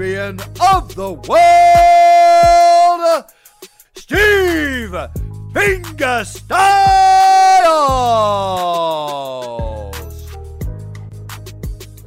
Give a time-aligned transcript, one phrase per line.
[0.00, 1.60] of the world,
[3.94, 4.96] Steve
[5.52, 6.48] Fingerstyles.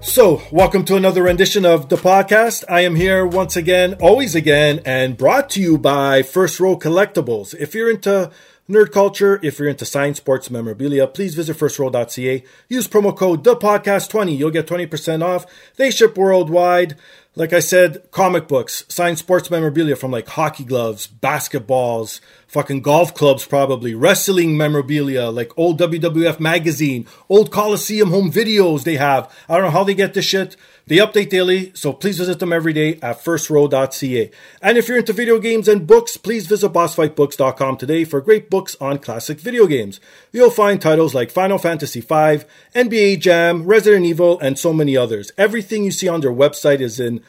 [0.01, 2.63] So, welcome to another rendition of the podcast.
[2.67, 7.53] I am here once again, always again, and brought to you by First Row Collectibles.
[7.59, 8.31] If you're into
[8.67, 12.43] nerd culture, if you're into science, sports, memorabilia, please visit firstrow.ca.
[12.69, 14.35] Use promo code DAPODCAST20.
[14.35, 15.45] You'll get 20% off.
[15.75, 16.97] They ship worldwide.
[17.35, 22.19] Like I said, comic books, signed sports, memorabilia from like hockey gloves, basketballs,
[22.53, 28.95] fucking golf clubs, probably, wrestling memorabilia, like old WWF magazine, old Coliseum home videos they
[28.95, 29.29] have.
[29.49, 30.55] I don't know how they get this shit.
[30.85, 34.31] They update daily, so please visit them every day at firstrow.ca.
[34.61, 38.75] And if you're into video games and books, please visit bossfightbooks.com today for great books
[38.79, 39.99] on classic video games.
[40.31, 45.31] You'll find titles like Final Fantasy V, NBA Jam, Resident Evil, and so many others.
[45.39, 47.23] Everything you see on their website is in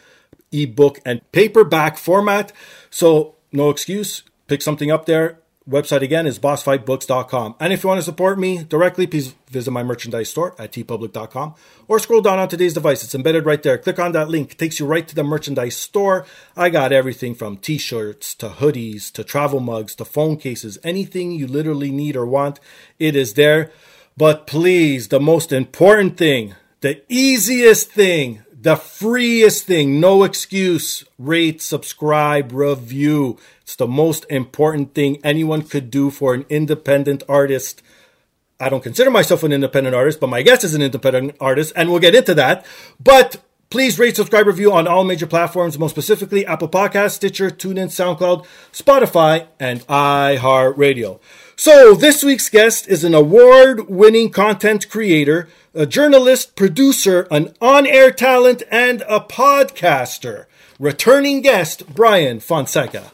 [0.53, 2.53] ebook and paperback format,
[2.91, 4.23] so no excuse.
[4.47, 5.39] Pick something up there.
[5.69, 7.55] Website again is bossfightbooks.com.
[7.59, 11.55] And if you want to support me directly, please visit my merchandise store at teepublic.com
[11.89, 13.03] or scroll down on today's device.
[13.03, 13.79] It's embedded right there.
[13.79, 14.53] Click on that link.
[14.53, 16.27] It takes you right to the merchandise store.
[16.55, 20.77] I got everything from t-shirts to hoodies to travel mugs to phone cases.
[20.85, 22.61] Anything you literally need or want,
[22.99, 23.71] it is there.
[24.19, 31.05] But please, the most important thing, the easiest thing, the freest thing, no excuse.
[31.19, 33.39] Rate, subscribe, review.
[33.65, 37.83] It's the most important thing anyone could do for an independent artist.
[38.61, 41.91] I don't consider myself an independent artist, but my guest is an independent artist, and
[41.91, 42.65] we'll get into that.
[43.01, 47.89] But please rate, subscribe, review on all major platforms, most specifically Apple Podcasts, Stitcher, TuneIn,
[47.89, 51.19] SoundCloud, Spotify, and iHeartRadio.
[51.57, 58.63] So this week's guest is an award-winning content creator, a journalist, producer, an on-air talent,
[58.71, 60.45] and a podcaster.
[60.79, 63.11] Returning guest, Bryan Fonseca.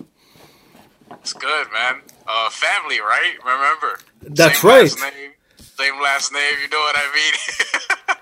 [1.30, 2.00] It's good, man.
[2.26, 3.34] Uh, family, right?
[3.44, 4.00] Remember?
[4.20, 4.82] That's Same right.
[4.82, 6.54] Last name, same last name.
[6.60, 8.16] You know what I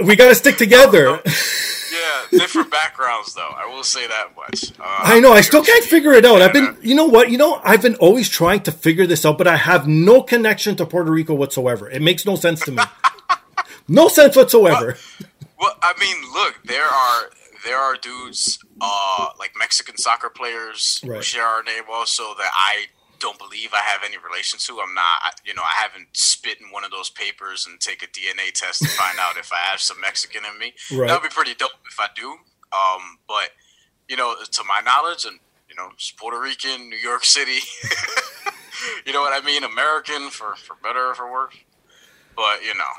[0.00, 0.06] mean?
[0.08, 1.10] We got to stick together.
[1.92, 3.52] yeah, different backgrounds, though.
[3.54, 4.72] I will say that much.
[4.80, 5.32] Uh, I know.
[5.32, 6.42] I still can't figure it out.
[6.42, 7.30] I've been, you know what?
[7.30, 10.74] You know, I've been always trying to figure this out, but I have no connection
[10.76, 11.88] to Puerto Rico whatsoever.
[11.88, 12.82] It makes no sense to me.
[13.88, 14.96] no sense whatsoever.
[15.60, 17.30] Well, I mean, look, there are
[17.64, 21.22] there are dudes uh, like Mexican soccer players Right.
[21.24, 22.86] share our name also that I
[23.20, 24.80] don't believe I have any relation to.
[24.80, 28.06] I'm not, you know, I haven't spit in one of those papers and take a
[28.06, 30.74] DNA test to find out if I have some Mexican in me.
[30.92, 31.08] Right.
[31.08, 32.30] That would be pretty dope if I do.
[32.72, 33.50] Um, but
[34.08, 37.58] you know, to my knowledge, and you know, it's Puerto Rican, New York City.
[39.06, 39.64] you know what I mean?
[39.64, 41.54] American for for better or for worse.
[42.36, 42.92] But you know,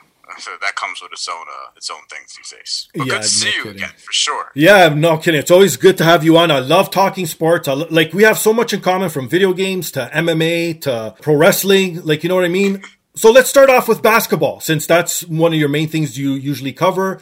[0.62, 2.88] that comes with its own uh, its own things these days.
[2.94, 3.78] But Yeah, good to see no you kidding.
[3.84, 4.52] again for sure.
[4.56, 5.40] Yeah, no kidding.
[5.40, 6.52] It's always good to have you on.
[6.52, 7.68] I love talking sports.
[7.68, 11.36] I, like we have so much in common from video games to MMA to pro
[11.36, 12.02] wrestling.
[12.04, 12.82] Like you know what I mean.
[13.16, 16.74] So let's start off with basketball, since that's one of your main things you usually
[16.74, 17.22] cover.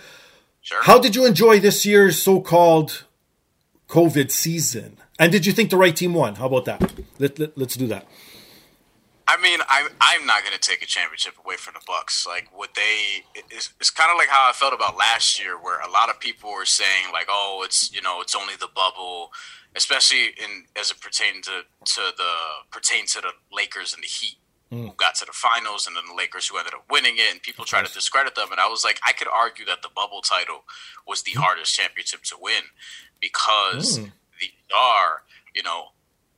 [0.62, 0.82] Sure.
[0.82, 3.04] How did you enjoy this year's so-called
[3.90, 4.98] COVID season?
[5.20, 6.36] And did you think the right team won?
[6.36, 6.92] How about that?
[7.20, 8.08] Let, let, let's do that.
[9.28, 12.26] I mean, I'm I'm not going to take a championship away from the Bucks.
[12.28, 15.80] Like what they, it's, it's kind of like how I felt about last year, where
[15.80, 19.32] a lot of people were saying like, "Oh, it's you know, it's only the bubble,"
[19.76, 21.64] especially in as it pertained to
[21.96, 22.34] to the
[22.72, 24.38] pertains to the Lakers and the Heat.
[24.74, 24.88] mm.
[24.88, 27.42] who got to the finals, and then the Lakers who ended up winning it, and
[27.42, 28.52] people try to discredit them.
[28.52, 30.64] And I was like, I could argue that the bubble title
[31.08, 31.42] was the mm.
[31.42, 32.64] hardest championship to win
[33.22, 34.12] because mm.
[34.40, 35.24] the are,
[35.56, 35.90] you know,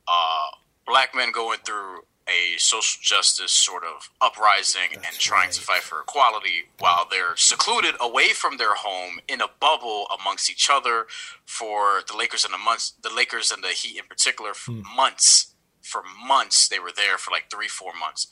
[0.06, 0.48] uh,
[0.86, 5.52] black men going through a social justice sort of uprising That's and trying right.
[5.52, 10.50] to fight for equality while they're secluded away from their home in a bubble amongst
[10.50, 11.06] each other
[11.44, 14.96] for the Lakers and the months the Lakers and the Heat in particular for hmm.
[14.96, 18.26] months for months they were there for like 3 4 months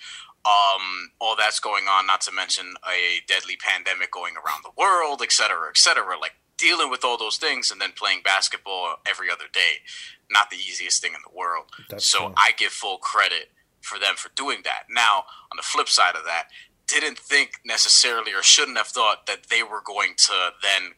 [0.47, 5.23] um, all that's going on not to mention a deadly pandemic going around the world
[5.23, 9.31] et cetera et cetera like dealing with all those things and then playing basketball every
[9.31, 9.83] other day
[10.31, 13.51] not the easiest thing in the world that's so I give full credit
[13.85, 14.85] for them for doing that.
[14.91, 16.49] Now, on the flip side of that,
[16.87, 20.93] didn't think necessarily or shouldn't have thought that they were going to then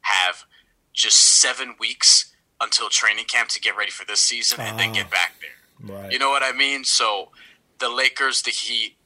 [0.00, 0.44] have
[0.92, 5.06] just seven weeks until training camp to get ready for this season and then get
[5.06, 5.96] ah, back there.
[5.96, 6.12] Right.
[6.12, 6.84] You know what I mean?
[6.84, 7.28] So
[7.78, 8.96] the Lakers, the Heat,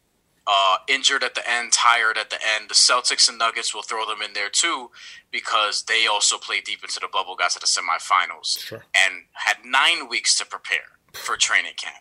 [0.47, 2.69] uh, injured at the end, tired at the end.
[2.69, 4.91] The Celtics and Nuggets will throw them in there too
[5.31, 8.85] because they also played deep into the bubble, got to the semifinals, sure.
[8.97, 11.97] and had nine weeks to prepare for training camp.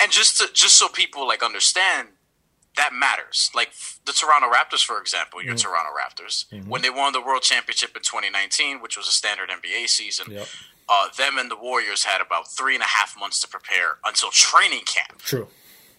[0.00, 2.08] And just to just so people like understand
[2.78, 3.50] that matters.
[3.54, 3.72] Like
[4.06, 5.68] the Toronto Raptors, for example, your mm-hmm.
[5.68, 6.70] Toronto Raptors, mm-hmm.
[6.70, 10.46] when they won the World Championship in 2019, which was a standard NBA season, yep.
[10.88, 14.30] uh, them and the Warriors had about three and a half months to prepare until
[14.30, 15.18] training camp.
[15.18, 15.48] True.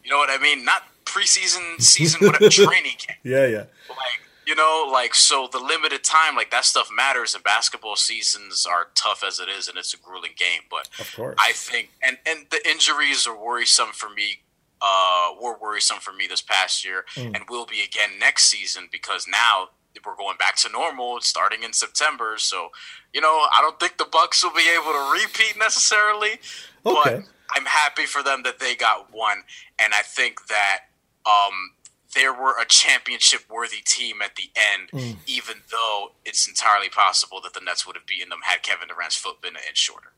[0.03, 0.65] You know what I mean?
[0.65, 3.19] Not preseason, season, whatever, training camp.
[3.23, 3.65] Yeah, yeah.
[3.89, 7.35] Like you know, like so the limited time, like that stuff matters.
[7.35, 10.61] And basketball seasons are tough as it is, and it's a grueling game.
[10.71, 14.41] But of course, I think, and and the injuries are worrisome for me.
[14.81, 17.35] Uh, were worrisome for me this past year, mm.
[17.35, 19.69] and will be again next season because now
[20.05, 22.35] we're going back to normal starting in September.
[22.37, 22.69] So,
[23.13, 26.39] you know, I don't think the Bucks will be able to repeat necessarily,
[26.85, 26.95] okay.
[27.03, 29.43] but I'm happy for them that they got one,
[29.77, 30.79] and I think that
[31.25, 31.71] um,
[32.15, 35.15] there were a championship worthy team at the end, mm.
[35.27, 39.15] even though it's entirely possible that the Nets would have beaten them had Kevin Durant's
[39.15, 40.11] foot been an inch shorter.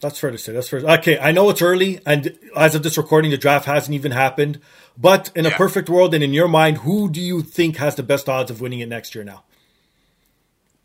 [0.00, 0.52] That's fair to say.
[0.52, 0.80] That's fair.
[0.80, 4.60] Okay, I know it's early, and as of this recording, the draft hasn't even happened.
[4.98, 5.52] But in yeah.
[5.52, 8.50] a perfect world, and in your mind, who do you think has the best odds
[8.50, 9.24] of winning it next year?
[9.24, 9.44] Now,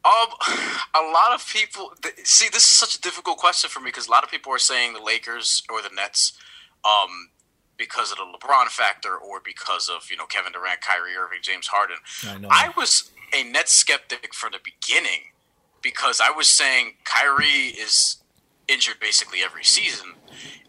[0.06, 0.28] um,
[0.96, 1.94] a lot of people
[2.24, 4.60] see this is such a difficult question for me because a lot of people are
[4.60, 6.34] saying the Lakers or the Nets.
[6.86, 7.30] Um,
[7.80, 11.68] because of the LeBron factor or because of you know Kevin Durant, Kyrie Irving, James
[11.68, 11.98] Harden.
[12.52, 15.32] I, I was a net skeptic from the beginning
[15.82, 18.18] because I was saying Kyrie is
[18.68, 20.14] injured basically every season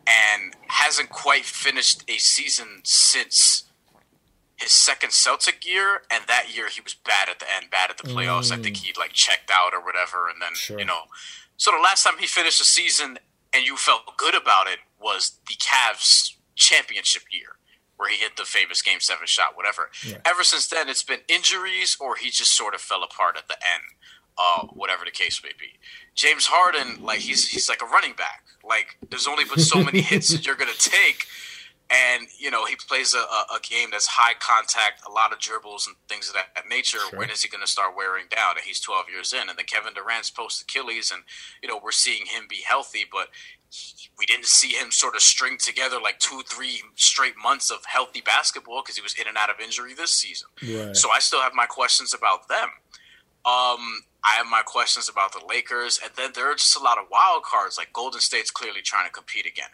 [0.07, 3.65] and hasn't quite finished a season since
[4.57, 7.99] his second Celtic year, and that year he was bad at the end, bad at
[7.99, 8.51] the playoffs.
[8.51, 8.59] Mm.
[8.59, 8.85] I think mm.
[8.85, 10.79] he like checked out or whatever, and then sure.
[10.79, 11.03] you know.
[11.57, 13.19] So the last time he finished a season
[13.53, 17.57] and you felt good about it was the Cavs championship year
[17.97, 19.91] where he hit the famous game seven shot, whatever.
[20.07, 20.19] Yeah.
[20.25, 23.57] Ever since then, it's been injuries or he just sort of fell apart at the
[23.57, 23.83] end,
[24.39, 25.79] uh, whatever the case may be.
[26.15, 28.45] James Harden, like he's he's like a running back.
[28.67, 31.27] Like there's only but so many hits that you're gonna take,
[31.91, 35.87] and you know he plays a, a, game that's high contact, a lot of dribbles
[35.87, 36.99] and things of that, nature.
[37.11, 37.19] Sure.
[37.19, 38.53] When is he gonna start wearing down?
[38.57, 41.23] And he's 12 years in, and then Kevin Durant's post Achilles, and
[41.63, 43.29] you know we're seeing him be healthy, but
[44.19, 48.21] we didn't see him sort of string together like two, three straight months of healthy
[48.21, 50.49] basketball because he was in and out of injury this season.
[50.63, 50.97] Right.
[50.97, 52.69] So I still have my questions about them.
[53.45, 56.99] Um, I have my questions about the Lakers, and then there are just a lot
[56.99, 57.79] of wild cards.
[57.79, 59.71] Like Golden State's clearly trying to compete again.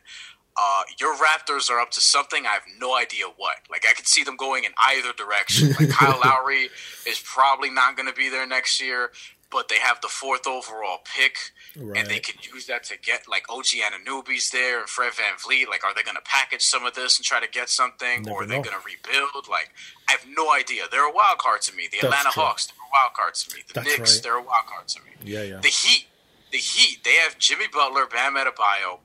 [0.58, 2.46] Uh, your Raptors are up to something.
[2.46, 3.56] I have no idea what.
[3.70, 5.75] Like I could see them going in either direction.
[5.78, 6.70] Like Kyle Lowry
[7.06, 9.10] is probably not going to be there next year
[9.50, 11.36] but they have the fourth overall pick,
[11.76, 12.00] right.
[12.00, 15.68] and they can use that to get like OG Anunoby's there and Fred VanVleet.
[15.68, 18.36] Like, are they going to package some of this and try to get something, Never
[18.36, 19.48] or are they going to rebuild?
[19.48, 19.70] Like,
[20.08, 20.82] I have no idea.
[20.90, 21.88] They're a wild card to me.
[21.90, 22.42] The That's Atlanta true.
[22.42, 23.62] Hawks, they're a wild card to me.
[23.68, 24.22] The That's Knicks, right.
[24.22, 25.10] they're a wild card to me.
[25.25, 25.60] Yeah, yeah.
[25.60, 26.06] The Heat,
[26.50, 28.98] the Heat, they have Jimmy Butler, Bam Adebayo,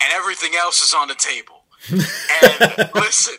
[0.00, 1.64] and everything else is on the table.
[1.90, 3.36] and listen,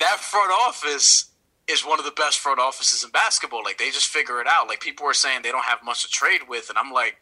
[0.00, 1.30] that front office
[1.68, 3.62] is one of the best front offices in basketball.
[3.64, 4.68] Like they just figure it out.
[4.68, 7.16] Like people are saying they don't have much to trade with, and I'm like,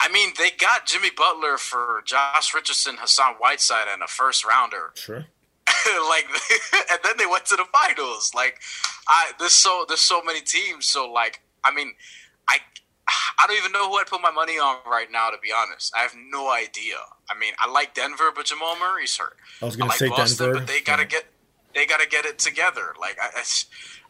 [0.00, 4.92] I mean, they got Jimmy Butler for Josh Richardson, Hassan Whiteside, and a first rounder.
[4.94, 5.24] Sure.
[6.08, 6.26] like,
[6.90, 8.32] and then they went to the finals.
[8.34, 8.60] Like,
[9.08, 10.86] I there's so there's so many teams.
[10.86, 11.94] So like, I mean,
[12.48, 12.58] I
[13.38, 15.30] I don't even know who I'd put my money on right now.
[15.30, 16.96] To be honest, I have no idea.
[17.28, 19.36] I mean, I like Denver, but Jamal Murray's hurt.
[19.60, 21.08] I was going like to say Boston, Denver, but they got to yeah.
[21.08, 21.26] get
[21.74, 22.94] they got to get it together.
[22.98, 23.42] Like I,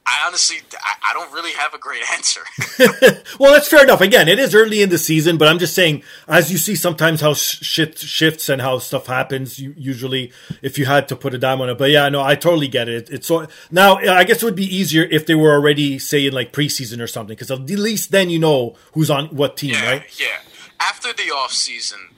[0.08, 2.42] I honestly, I, I don't really have a great answer.
[3.40, 4.00] well, that's fair enough.
[4.00, 7.20] Again, it is early in the season, but I'm just saying, as you see sometimes
[7.20, 9.58] how shit shifts and how stuff happens.
[9.58, 10.32] You, usually,
[10.62, 12.88] if you had to put a dime on it, but yeah, no, I totally get
[12.88, 13.10] it.
[13.10, 13.96] It's so now.
[13.96, 17.08] I guess it would be easier if they were already say in like preseason or
[17.08, 20.20] something, because at least then you know who's on what team, yeah, right?
[20.20, 20.38] Yeah.
[20.78, 22.10] After the off season,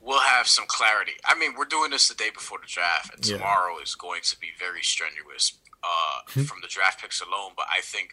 [0.00, 1.12] we'll have some clarity.
[1.24, 3.36] I mean, we're doing this the day before the draft, and Yeah.
[3.36, 5.52] tomorrow is going to be very strenuous
[5.82, 6.44] uh, Hmm.
[6.44, 7.52] from the draft picks alone.
[7.56, 8.12] But I think,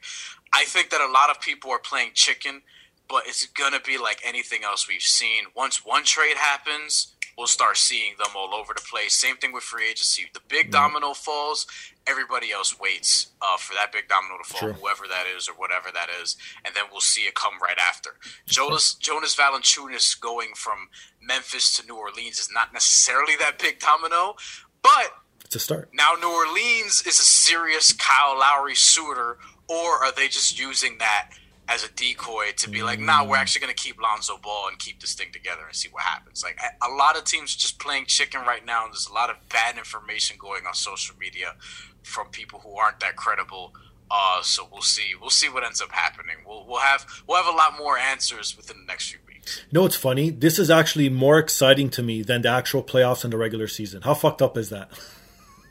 [0.54, 2.62] I think that a lot of people are playing chicken,
[3.10, 5.48] but it's gonna be like anything else we've seen.
[5.54, 9.14] Once one trade happens, we'll start seeing them all over the place.
[9.14, 10.26] Same thing with free agency.
[10.34, 11.68] The big domino falls,
[12.08, 15.90] everybody else waits uh, for that big domino to fall, whoever that is or whatever
[15.94, 18.12] that is, and then we'll see it come right after.
[18.48, 20.90] Jonas Jonas Valanciunas going from
[21.22, 24.36] Memphis to New Orleans is not necessarily that big domino,
[24.82, 25.12] but
[25.46, 25.90] It's a start.
[25.94, 31.30] now New Orleans is a serious Kyle Lowry suitor, or are they just using that
[31.68, 34.80] as a decoy to be like, nah, we're actually going to keep Lonzo Ball and
[34.80, 36.44] keep this thing together and see what happens?
[36.44, 39.36] Like a- lot of teams just playing chicken right now, and there's a lot of
[39.50, 41.54] bad information going on social media
[42.02, 43.74] from people who aren't that credible.
[44.10, 45.12] Uh, so we'll see.
[45.20, 46.38] We'll see what ends up happening.
[46.46, 49.62] We'll we'll have we'll have a lot more answers within the next few weeks.
[49.70, 50.30] You know what's funny?
[50.30, 54.02] This is actually more exciting to me than the actual playoffs and the regular season.
[54.04, 54.90] How fucked up is that?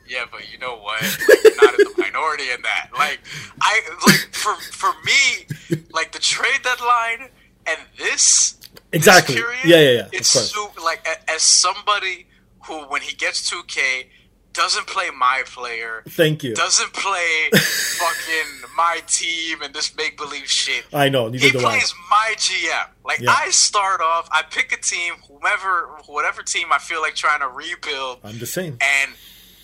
[0.07, 1.01] Yeah, but you know what?
[1.01, 2.89] Like, you're not in the minority in that.
[2.93, 3.19] Like,
[3.61, 7.29] I like for for me, like the trade deadline
[7.65, 9.35] and this this Exactly.
[9.35, 12.27] period, Yeah, yeah, yeah, It's so like a- as somebody
[12.65, 14.07] who, when he gets two K,
[14.53, 16.55] doesn't play my player, Thank you.
[16.55, 20.85] doesn't play fucking my team and this make believe shit.
[20.93, 21.29] I know.
[21.31, 21.51] He I.
[21.51, 22.87] plays my GM.
[23.05, 23.35] Like Yeah.
[23.37, 27.47] I start off, I pick a team, whomever, whatever team I feel like trying to
[27.47, 28.77] rebuild I'm the same.
[28.81, 29.11] and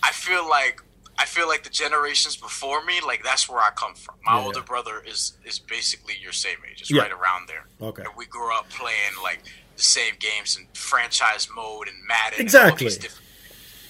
[0.04, 0.82] I feel like
[1.18, 4.16] I feel like the generations before me, like that's where I come from.
[4.26, 4.66] My Yeah, older yeah.
[4.66, 7.04] brother is is basically your same age, it's Yeah.
[7.04, 7.66] right around there.
[7.82, 8.04] Okay.
[8.04, 9.42] and we grew up playing like
[9.78, 12.40] the same games in franchise mode and Madden.
[12.42, 12.90] and all Exactly.
[12.90, 13.20] different-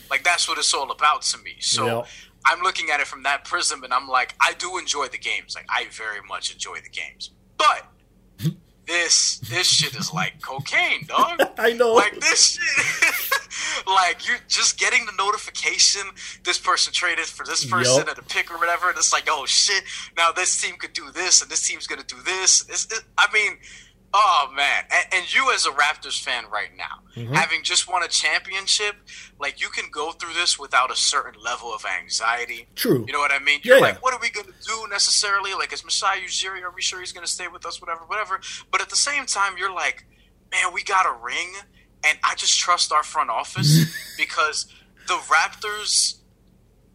[0.10, 1.58] like that's what it's all about to me.
[1.60, 2.06] So.
[2.46, 5.56] I'm looking at it from that prism, and I'm like, I do enjoy the games.
[5.56, 7.86] Like, I very much enjoy the games, but
[8.86, 11.40] this this shit is like cocaine, dog.
[11.58, 11.94] I know.
[11.94, 13.40] Like this shit,
[13.94, 16.02] like you're just getting the notification
[16.44, 18.10] this person traded for this person Yup.
[18.10, 19.84] at a pick or whatever, and it's like, oh shit,
[20.18, 22.66] now this team could do this, and this team's gonna do this.
[22.92, 23.58] It, I mean,
[24.14, 27.36] oh man, and, and you as a Raptors fan right now, Mm-hmm.
[27.36, 28.96] having just won a championship,
[29.40, 32.66] like you can go through this without a certain level of anxiety.
[32.74, 33.06] True.
[33.06, 33.60] You know what I mean?
[33.64, 33.84] Yeah, You're yeah.
[33.84, 35.54] like, what are we going to do necessarily?
[35.54, 37.80] Like, is Masai Ujiri, are we sure he's going to stay with us?
[37.80, 38.40] Whatever, whatever.
[38.72, 40.06] But at the same time, you're like,
[40.52, 41.54] man, we got a ring,
[42.06, 44.68] and I just trust our front office because
[45.08, 46.18] the Raptors,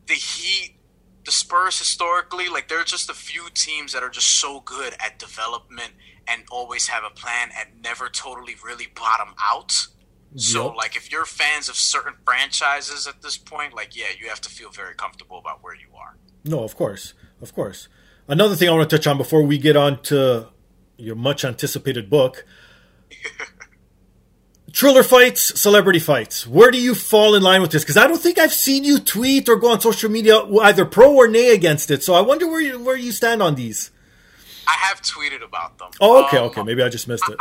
[0.06, 0.76] the Heat,
[1.24, 5.18] the Spurs historically, like, they're just a few teams that are just so good at
[5.18, 5.92] development
[6.26, 9.88] and always have a plan and never totally really bottom out.
[10.36, 10.76] So, Yup.
[10.76, 14.50] like, if you're fans of certain franchises at this point, like, yeah, you have to
[14.50, 16.16] feel very comfortable about where you are.
[16.44, 17.88] No, of course, of course.
[18.26, 20.48] Another thing I want to touch on before we get on to
[20.98, 22.44] your much anticipated book.
[24.78, 26.46] Triller fights, celebrity fights.
[26.46, 27.82] Where do you fall in line with this?
[27.82, 31.12] Because I don't think I've seen you tweet or go on social media either pro
[31.12, 32.04] or nay against it.
[32.04, 33.90] So I wonder where you where you stand on these.
[34.68, 35.88] I have tweeted about them.
[36.00, 36.62] Oh, okay, Um, okay.
[36.62, 37.34] Maybe I just missed it.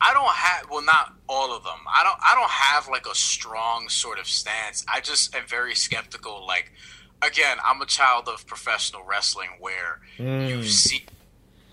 [0.00, 1.80] I don't have well, not all of them.
[1.86, 2.18] I don't.
[2.24, 4.86] I don't have like a strong sort of stance.
[4.90, 6.46] I just am very skeptical.
[6.46, 6.72] Like,
[7.20, 11.02] again, I'm a child of professional wrestling, where you've seen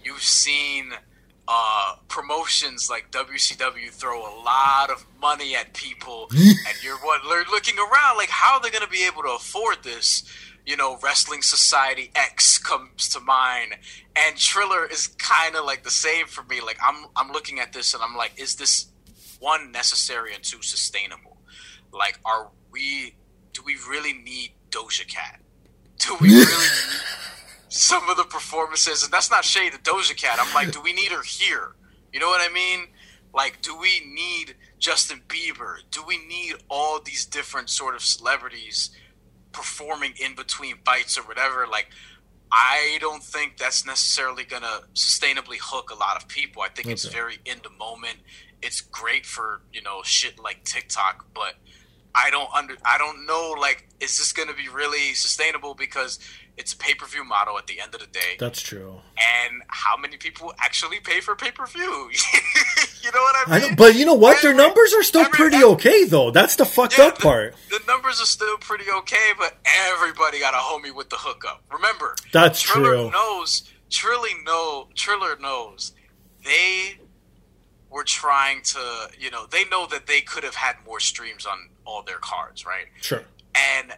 [0.04, 0.92] you've seen
[1.48, 7.76] uh, promotions like WCW throw a lot of money at people, and you're what looking
[7.78, 10.24] around like how are they going to be able to afford this?
[10.66, 13.76] You know, Wrestling Society X comes to mind,
[14.16, 16.62] and Triller is kind of like the same for me.
[16.62, 18.88] Like I'm I'm looking at this and I'm like, is this
[19.40, 21.38] one necessary and two sustainable?
[21.92, 23.16] Like, are we?
[23.54, 25.40] Do we really need Doja Cat?
[26.00, 26.68] Do we really?
[27.70, 30.40] Some of the performances, and that's not shade to Doja Cat.
[30.42, 31.76] I'm like, do we need her here?
[32.14, 32.88] You know what I mean?
[33.34, 35.78] Like, do we need Justin Bieber?
[35.92, 38.92] Do we need all these different sort of celebrities
[39.52, 41.68] performing in between fights or whatever?
[41.70, 41.90] Like,
[42.52, 46.62] I don't think that's necessarily gonna sustainably hook a lot of people.
[46.62, 48.20] I think it's very in the moment.
[48.62, 51.56] It's great for you know shit like TikTok, but
[52.16, 56.20] I don't under I don't know like is this going to be really sustainable because
[56.58, 58.36] it's a pay-per-view model at the end of the day.
[58.40, 59.02] That's true.
[59.18, 61.82] And how many people actually pay for pay-per-view?
[63.04, 63.72] you know what I mean?
[63.74, 64.42] I but you know what?
[64.42, 66.32] Their numbers are still every- pretty every- okay, though.
[66.32, 67.56] That's the fucked Yeah, up the, part.
[67.70, 71.64] the numbers are still pretty okay, but everybody got a homie with the hookup.
[71.72, 73.12] Remember, That's Triller true.
[73.12, 73.64] knows.
[73.90, 74.88] Triller know.
[74.96, 75.92] Triller knows.
[76.44, 77.00] They
[77.90, 79.10] were trying to.
[79.20, 82.66] You know, they know that they could have had more streams on all their cards,
[82.66, 82.86] right?
[83.02, 83.24] Sure.
[83.56, 83.94] And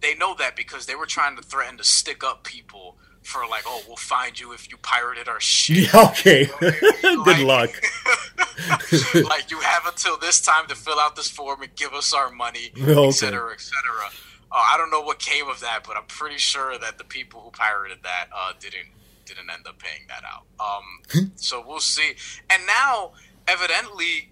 [0.00, 3.64] they know that because they were trying to threaten to stick up people for like,
[3.66, 5.92] oh, we'll find you if you pirated our shit.
[5.92, 6.48] Yeah, okay.
[7.02, 7.70] Good luck.
[9.28, 12.30] like you have until this time to fill out this form and give us our
[12.30, 13.06] money, Okay.
[13.08, 14.06] et cetera, et cetera.
[14.50, 17.40] Uh, I don't know what came of that, but I'm pretty sure that the people
[17.40, 18.88] who pirated that uh, didn't
[19.26, 20.44] didn't end up paying that out.
[20.58, 22.14] Um, so we'll see.
[22.48, 23.12] And now,
[23.46, 24.30] evidently,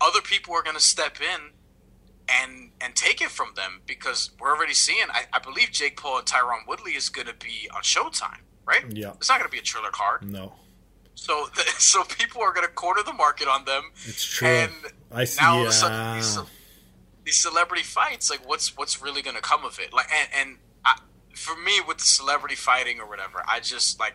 [0.00, 1.50] other people are going to step in
[2.40, 5.06] and and take it from them because we're already seeing.
[5.10, 8.84] I, I believe Jake Paul and Tyron Woodley is going to be on Showtime, right?
[8.90, 9.12] Yeah.
[9.16, 10.30] it's not going to be a Triller card.
[10.30, 10.54] No,
[11.14, 11.46] So
[11.78, 13.84] so people are going to corner the market on them.
[14.04, 14.48] it's true.
[14.48, 14.72] And
[15.10, 15.42] I see.
[15.42, 16.38] now all of a sudden these,
[17.24, 19.92] these celebrity fights, like what's what's really going to come of it?
[19.92, 20.98] Like, and, and I,
[21.34, 24.14] for me, with the celebrity fighting or whatever, I just like,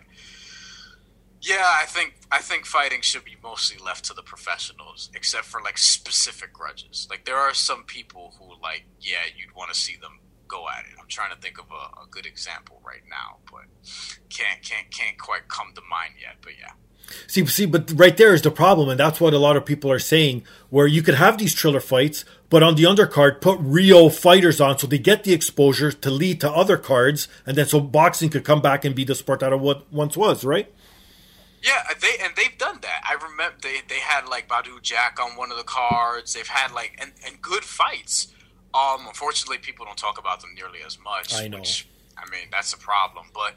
[1.41, 5.61] yeah, I think I think fighting should be mostly left to the professionals, except for
[5.61, 7.07] like specific grudges.
[7.09, 10.85] Like there are some people who like, yeah, you'd want to see them go at
[10.85, 10.97] it.
[10.99, 13.65] I'm trying to think of a, a good example right now, but
[14.29, 16.37] can't can't can't quite come to mind yet.
[16.41, 16.71] But yeah.
[17.27, 19.91] See, see, but right there is the problem, and that's what a lot of people
[19.91, 20.43] are saying.
[20.69, 24.77] Where you could have these Triller fights, but on the undercard, put real fighters on,
[24.77, 28.43] so they get the exposure to lead to other cards, and then so boxing could
[28.43, 29.59] come back and be the sport that it
[29.91, 30.73] once was, right?
[31.61, 33.01] Yeah, they and they've done that.
[33.03, 36.33] I remember they, they had like Badou Jack on one of the cards.
[36.33, 38.27] They've had like and, and good fights.
[38.73, 41.33] Um, unfortunately, people don't talk about them nearly as much.
[41.33, 41.59] I know.
[41.59, 41.87] Which,
[42.17, 43.27] I mean, that's a problem.
[43.33, 43.55] But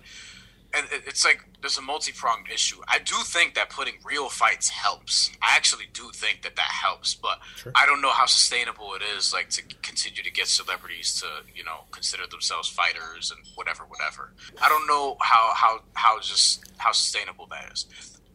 [0.73, 2.81] and it's like there's a multi pronged issue.
[2.89, 5.31] I do think that putting real fights helps.
[5.43, 7.73] I actually do think that that helps, but Sure.
[7.75, 9.33] I don't know how sustainable it is.
[9.33, 14.33] Like to continue to get celebrities to you know consider themselves fighters and whatever, whatever.
[14.63, 17.87] I don't know how how how just how sustainable that is.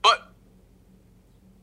[0.02, 0.32] But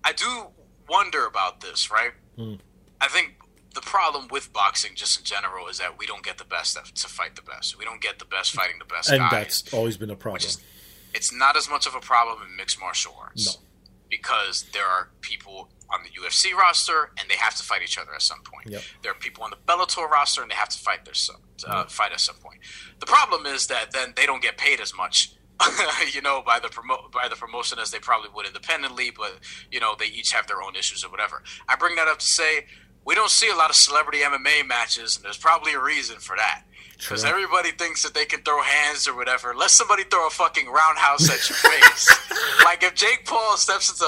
[0.05, 0.47] I do
[0.89, 2.13] wonder about this, right?
[2.37, 2.55] Hmm.
[3.01, 3.35] I think
[3.73, 6.93] the problem with boxing, just in general, is that we don't get the best to-
[6.95, 7.77] to fight the best.
[7.79, 10.43] We don't get the best fighting the best And guys that's always been a problem.
[10.49, 10.59] is
[11.15, 13.63] it's not as much of a problem in mixed martial arts No.
[14.09, 18.15] because there are people on the UFC roster and they have to fight each other
[18.15, 18.69] at some point.
[18.69, 18.83] Yep.
[19.03, 21.85] There are people on the Bellator roster and they have to fight their some, uh,
[21.85, 22.61] fight at some point.
[23.01, 25.33] The problem is that then they don't get paid as much.
[26.13, 29.39] you know, by the promo- by the promotion as they probably would independently, but
[29.71, 31.43] you know they each have their own issues or whatever.
[31.69, 32.67] I bring that up to say
[33.05, 36.37] we don't see a lot of celebrity MMA matches, and there's probably a reason for
[36.37, 36.63] that.
[36.99, 39.55] Because everybody thinks that they can throw hands or whatever.
[39.57, 42.09] Let somebody throw a fucking roundhouse at your face.
[42.65, 44.07] like if Jake Paul steps into,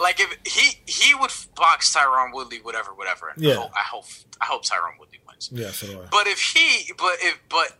[0.00, 3.32] like if he he would box Tyron Woodley, whatever, whatever.
[3.36, 3.52] Yeah.
[3.52, 4.04] I hope, I hope
[4.40, 5.50] I hope Tyron Woodley wins.
[5.52, 6.06] yeah, so do I.
[6.10, 7.78] But if he, but if but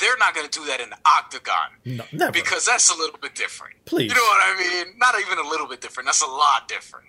[0.00, 2.32] they're not going to do that in the octagon No, never.
[2.32, 3.74] because that's a little bit different.
[3.84, 4.08] Please.
[4.10, 4.94] you know what I mean?
[4.98, 6.06] Not even a little bit different.
[6.06, 7.06] That's a lot different.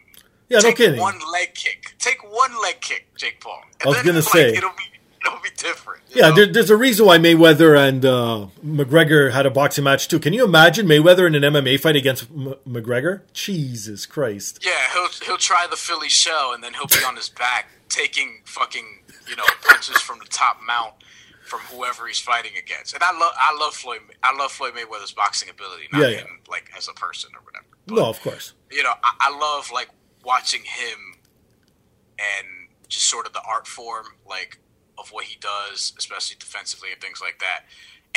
[0.50, 1.00] Yeah, no Take kidding.
[1.00, 1.94] one leg kick.
[2.00, 3.62] Take one leg kick, Jake Paul.
[3.82, 4.50] And I was gonna like, say.
[4.56, 4.84] it'll be
[5.26, 6.04] it'll be different.
[6.10, 10.20] Yeah, there, there's a reason why Mayweather and uh, McGregor had a boxing match too.
[10.20, 13.22] Can you imagine Mayweather in an MMA fight against M- McGregor?
[13.34, 14.60] Jesus Christ!
[14.66, 18.42] Yeah, he'll he'll try the Philly shell and then he'll be on his back taking
[18.46, 18.86] fucking
[19.30, 20.94] you know punches from the top mount
[21.46, 22.94] from whoever he's fighting against.
[22.94, 26.18] And I love I love Floyd I love Floyd Mayweather's boxing ability, not Yeah, yeah.
[26.20, 27.66] him like as a person or whatever.
[27.86, 28.54] But, No, of course.
[28.72, 29.88] you know I, I love like
[30.28, 31.00] watching him
[32.20, 32.48] and
[32.90, 34.60] just sort of the art form like
[34.98, 37.62] of what he does, especially defensively and things like that.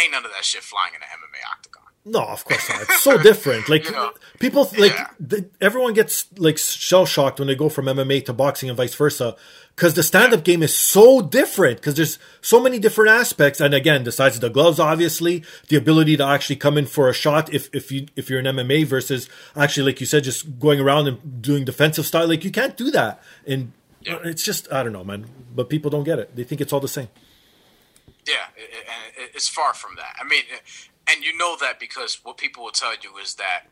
[0.00, 1.82] Ain't none of that shit flying in an MMA octagon.
[2.06, 2.82] No, of course not.
[2.82, 3.68] It's so different.
[3.68, 4.12] Like You know?
[4.38, 5.08] people, like Yeah.
[5.20, 8.94] the, everyone gets like shell shocked when they go from MMA to boxing and vice
[8.94, 9.36] versa,
[9.80, 11.78] because the stand up game is so different.
[11.78, 15.76] Because there's so many different aspects, and again, the size of the gloves, obviously, the
[15.76, 18.84] ability to actually come in for a shot if if you if you're an MMA
[18.84, 22.28] versus actually, like you said, just going around and doing defensive style.
[22.28, 25.24] Like you can't do that, and it's just I don't know, man.
[25.56, 26.36] But people don't get it.
[26.36, 27.08] They think it's all the same.
[28.28, 30.14] Yeah, and it's far from that.
[30.20, 30.42] I mean,
[31.10, 33.62] and you know that because what people will tell you is that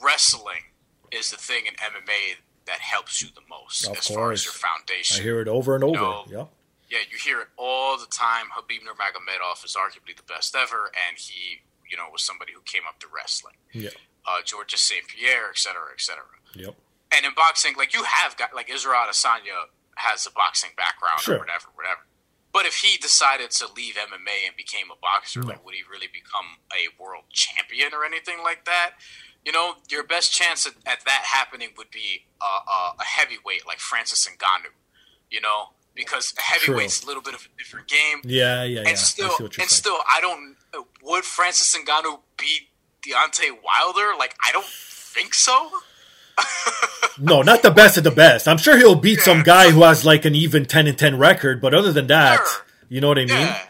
[0.00, 0.70] wrestling
[1.10, 2.36] is the thing in MMA
[2.70, 5.18] that helps you the most Of as far as your foundation.
[5.18, 5.98] I hear it over and over.
[5.98, 6.24] No.
[6.30, 6.44] Yeah.
[6.88, 8.46] Yeah, you hear it all the time.
[8.54, 12.82] Khabib Nurmagomedov is arguably the best ever, and he, you know, was somebody who came
[12.88, 13.54] up to wrestling.
[13.72, 13.90] Yeah.
[14.26, 15.06] Uh, Georges St.
[15.06, 16.24] Pierre, et cetera, et cetera.
[16.54, 16.74] Yep.
[17.16, 21.36] And in boxing, like you have got like Israel Adesanya has a boxing background Sure.
[21.36, 22.00] or whatever, whatever.
[22.52, 26.08] But if he decided to leave MMA and became a boxer, like would he really
[26.12, 28.92] become a world champion or anything like that?
[29.44, 33.66] You know, your best chance at, at that happening would be a, a, a heavyweight
[33.66, 34.72] like Francis Ngannou.
[35.30, 38.88] You know, because a heavyweight's a little bit of a different game Yeah, yeah, yeah.
[38.88, 39.68] and still, what you're and saying.
[39.68, 40.56] still, I don't.
[41.02, 42.68] Would Francis Ngannou beat
[43.02, 44.12] Deontay Wilder?
[44.18, 45.70] Like, I don't think so.
[47.18, 48.48] no, not the best of the best.
[48.48, 51.60] I'm sure he'll beat some guy who has like an even ten and ten record,
[51.60, 52.66] but other than that, Sure.
[52.88, 53.30] you know what I mean?
[53.30, 53.60] Yeah,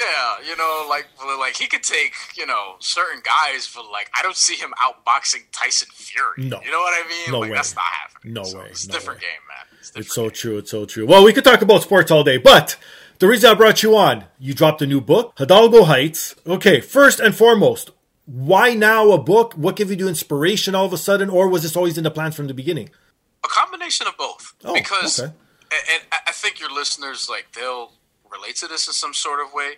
[0.00, 0.48] yeah.
[0.48, 1.06] You know, like,
[1.38, 5.44] like he could take you know certain guys, but like, I don't see him outboxing
[5.52, 6.48] Tyson Fury.
[6.48, 6.60] No.
[6.64, 7.32] you know what I mean?
[7.32, 7.56] No like, way.
[7.56, 8.32] that's not happening.
[8.34, 8.66] No So way.
[8.70, 9.26] It's a No different way.
[9.26, 9.78] game, man.
[9.78, 10.30] It's, different It's so game.
[10.32, 10.58] true.
[10.58, 11.06] It's so true.
[11.06, 12.76] Well, we could talk about sports all day, but
[13.18, 16.34] the reason I brought you on, you dropped a new book, Hidalgo Heights.
[16.46, 17.90] Okay, first and foremost,
[18.26, 19.54] why now a book?
[19.54, 22.10] What gave you the inspiration all of a sudden, or was this always in the
[22.10, 22.90] plans from the beginning?
[23.44, 24.54] A combination of both.
[24.64, 25.32] Oh, because okay.
[25.92, 27.92] and, I think your listeners like they'll
[28.30, 29.74] relate to this in some sort of way.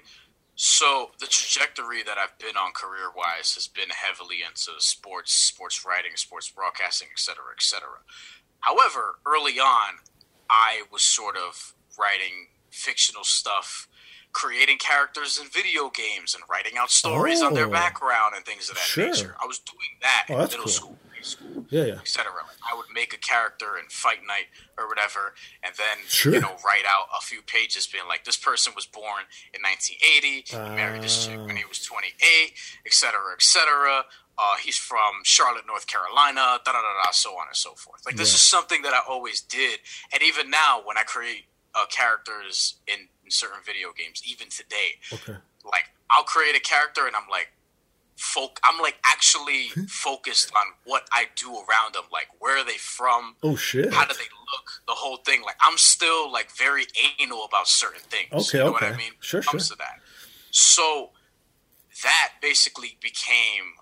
[0.55, 5.85] So the trajectory that I've been on career wise has been heavily into sports, sports
[5.85, 7.99] writing, sports broadcasting, et cetera, et cetera.
[8.61, 9.99] However, early on,
[10.51, 13.89] I was sort of writing fictional stuff,
[14.33, 17.71] creating characters in video games, and writing out stories on their Oh.
[17.71, 19.07] background and things of that Sure.
[19.09, 19.37] nature.
[19.43, 20.73] I was doing that Oh, in middle cool.
[20.73, 22.01] school, school Yeah, yeah.
[22.01, 22.31] etc.
[22.33, 24.47] Like I would make a character in Fight Night
[24.79, 26.33] or whatever, and then Sure.
[26.35, 30.45] you know write out a few pages being like, this person was born in 1980,
[30.47, 32.53] he married this chick when he was 28,
[32.87, 34.05] etc., etc.
[34.39, 38.01] Uh, he's from Charlotte, North Carolina, da da da da, so on and so forth.
[38.07, 38.37] Like this Yeah.
[38.37, 39.81] is something that I always did,
[40.13, 45.01] and even now when I create uh, characters in, in certain video games, even today,
[45.13, 45.37] Okay.
[45.65, 47.53] like I'll create a character and I'm like
[48.17, 52.79] folk I'm like actually focused on what I do around them like where are they
[52.79, 53.37] from?
[53.43, 53.93] Oh shit.
[53.93, 54.21] how do they
[54.53, 54.83] look?
[54.87, 55.43] The whole thing.
[55.43, 56.85] Like I'm still like very
[57.21, 58.49] anal about certain things.
[58.49, 59.13] Okay, you know what I mean?
[59.21, 59.77] Sure, comes sure.
[59.77, 60.01] to that.
[60.51, 61.11] So
[62.03, 63.75] that basically became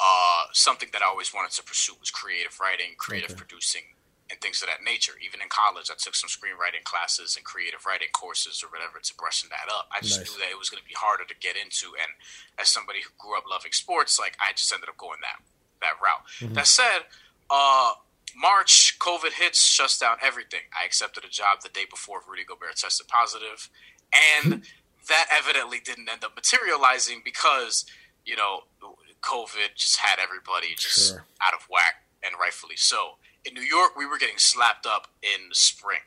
[0.00, 3.38] uh, something that I always wanted to pursue was creative writing creative Okay.
[3.38, 3.82] producing
[4.30, 7.84] and things of that nature even in college I took some screenwriting classes and creative
[7.84, 10.30] writing courses or whatever to brushing that up I just Nice.
[10.32, 12.16] knew that it was going to be harder to get into and
[12.58, 15.40] as somebody who grew up loving sports like I just ended up going that
[15.84, 16.54] that route Mm-hmm.
[16.54, 17.04] that said
[17.50, 17.92] uh
[18.36, 20.66] March, COVID hits, shuts down everything.
[20.74, 23.68] I accepted a job the day before Rudy Gobert tested positive,
[24.12, 24.62] and
[25.08, 27.84] that evidently didn't end up materializing because
[28.24, 28.64] you know
[29.22, 31.24] COVID just had everybody just Sure.
[31.40, 33.18] out of whack, and rightfully so.
[33.44, 36.00] In New York, we were getting slapped up in the spring,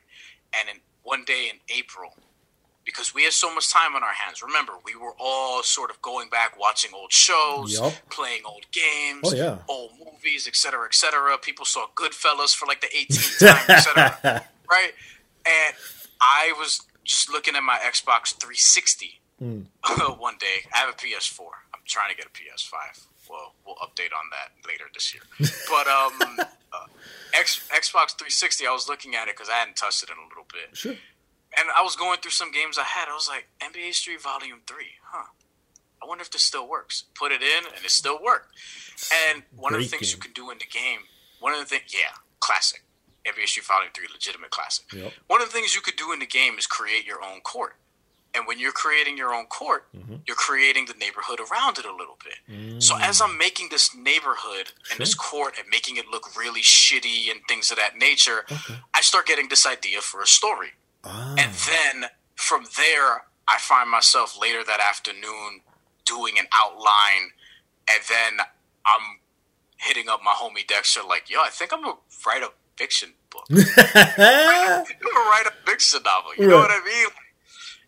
[0.53, 2.13] and in one day in April,
[2.83, 4.41] because we had so much time on our hands.
[4.41, 7.93] Remember, we were all sort of going back, watching old shows, Yup.
[8.09, 9.57] playing old games, Oh, yeah.
[9.67, 11.37] old movies, etc., etc.
[11.41, 14.43] People saw Goodfellas for like the 18th time, etc.
[14.69, 14.91] Right?
[15.45, 15.75] And
[16.19, 19.61] I was just looking at my Xbox 360 Hmm.
[20.17, 20.65] one day.
[20.73, 21.41] I have a PS4.
[21.71, 23.05] I'm trying to get a PS5.
[23.29, 25.23] Well, we'll update on that later this year.
[25.69, 26.13] But um,
[26.73, 26.85] uh,
[27.33, 30.27] X, Xbox 360, I was looking at it because I hadn't touched it in a
[30.27, 30.91] little bit Sure.
[31.57, 33.07] and I was going through some games I had.
[33.09, 35.25] I was like, NBA Street Volume Three, huh?
[36.01, 37.05] I wonder if this still works.
[37.15, 38.53] Put it in, and it still worked.
[39.31, 40.99] And one of the Great things you can do in the game,
[41.39, 42.83] one of the things, yeah, classic.
[43.25, 44.85] NBA Street Volume Three, legitimate classic.
[44.93, 45.11] Yep.
[45.27, 47.75] One of the things you could do in the game is create your own court.
[48.35, 50.15] And when you're creating your own court, Mm-hmm.
[50.27, 52.83] you're creating the neighborhood around it a little bit.
[52.83, 57.31] So as I'm making this neighborhood and this court and making it look really shitty
[57.31, 58.45] and things of that nature,
[58.93, 60.69] I start getting this idea for a story.
[61.03, 61.35] Ah.
[61.37, 65.61] And then from there, I find myself later that afternoon
[66.05, 67.31] doing an outline,
[67.89, 68.45] and then
[68.85, 69.19] I'm
[69.77, 73.45] hitting up my homie Dexter, like, yo, I think I'm gonna write a fiction book.
[73.51, 76.31] I'm gonna write a fiction novel.
[76.37, 77.07] You know what I mean?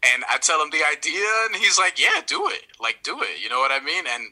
[0.03, 2.61] And I tell him the idea, and he's like, yeah, do it.
[2.79, 3.41] Like, do it.
[3.43, 4.05] You know what I mean?
[4.07, 4.29] And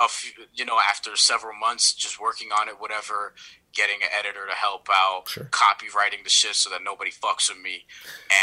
[0.00, 3.34] a few, you know, after several months just working on it, whatever,
[3.72, 5.44] getting an editor to help out, Sure.
[5.44, 7.84] copywriting the shit so that nobody fucks with me,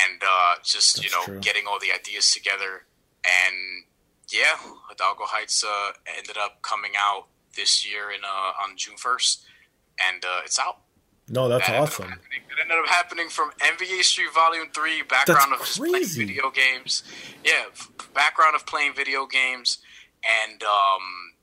[0.05, 1.39] and uh, just you know, true.
[1.41, 2.85] getting all the ideas together.
[3.25, 3.83] And
[4.29, 4.55] yeah,
[4.87, 7.25] Hidalgo Heights uh, ended up coming out
[7.57, 9.43] this year in uh, on June first,
[9.99, 10.77] and uh, it's out.
[11.29, 12.11] No, that's That awesome.
[12.11, 16.49] It ended up happening from NBA Street Volume Three, background That's of just playing video
[16.49, 17.03] games.
[17.43, 17.65] Yeah,
[18.13, 19.79] background of playing video games,
[20.23, 21.33] and um,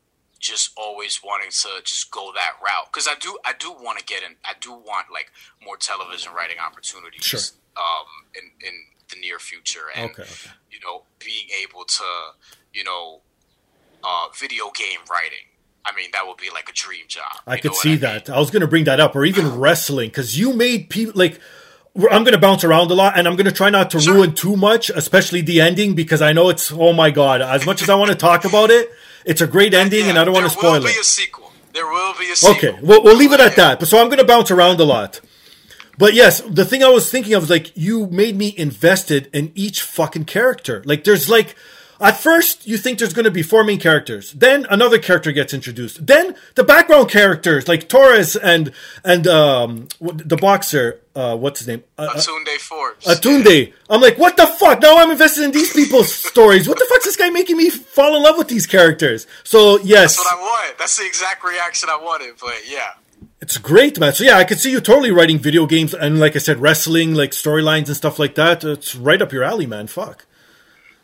[0.41, 4.05] just always wanting to just go that route because I do I do want to
[4.05, 4.37] get in.
[4.45, 5.31] I do want like
[5.63, 7.25] more television writing opportunities.
[7.25, 7.41] Sure.
[7.77, 8.75] Um, in in
[9.11, 10.51] the near future, and Okay, okay.
[10.71, 12.05] you know, being able to,
[12.73, 13.21] you know,
[14.03, 15.47] uh, video game writing.
[15.87, 17.41] I mean, that would be like a dream job.
[17.47, 18.01] I could see mean?
[18.01, 18.31] that.
[18.31, 21.41] I was going to bring that up, or even wrestling, because you made people like
[21.97, 24.15] I'm going to bounce around a lot, and I'm going to try not to sure.
[24.15, 27.41] ruin too much, especially the ending, because I know it's oh my god.
[27.41, 28.91] As much as I want to talk about it,
[29.25, 30.81] it's a great ending, yeah, and I don't want to spoil it.
[30.81, 31.53] There will be a sequel.
[31.73, 32.57] There will be a sequel.
[32.57, 33.79] Okay, we'll, we'll leave it at that.
[33.79, 35.21] But so I'm going to bounce around a lot.
[35.97, 39.53] But yes, the thing I was thinking of is like you made me invested in
[39.55, 40.83] each fucking character.
[40.85, 41.55] Like there's like
[42.01, 44.33] at first, you think there's going to be four main characters.
[44.33, 46.07] Then another character gets introduced.
[46.07, 48.73] Then the background characters like Torres and
[49.05, 51.01] and um, the boxer.
[51.15, 51.85] Uh, what's his name?
[51.97, 53.07] Uh, Atunde Forbes.
[53.07, 53.73] Atunde.
[53.89, 54.83] I'm like, what the fuck?
[54.83, 56.69] Now I'm invested in these people's stories.
[56.69, 59.27] What the fuck's this guy making me fall in love with these characters?
[59.45, 60.79] So yes, that's what I want.
[60.79, 62.35] That's the exact reaction I wanted.
[62.41, 62.95] But yeah.
[63.41, 64.15] It's great, man.
[64.15, 67.15] So yeah, I could see you totally writing video games and, like I said, wrestling,
[67.15, 68.65] like storylines and stuff like that.
[68.65, 69.87] It's right up your alley, man.
[69.87, 70.25] Fuck.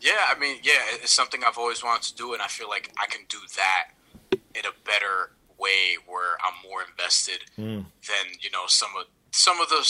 [0.01, 2.91] Yeah, I mean, yeah, it's something I've always wanted to do, and I feel like
[2.99, 3.91] I can do that
[4.55, 7.85] in a better way where I'm more invested mm.
[8.09, 9.87] than you know some of some of the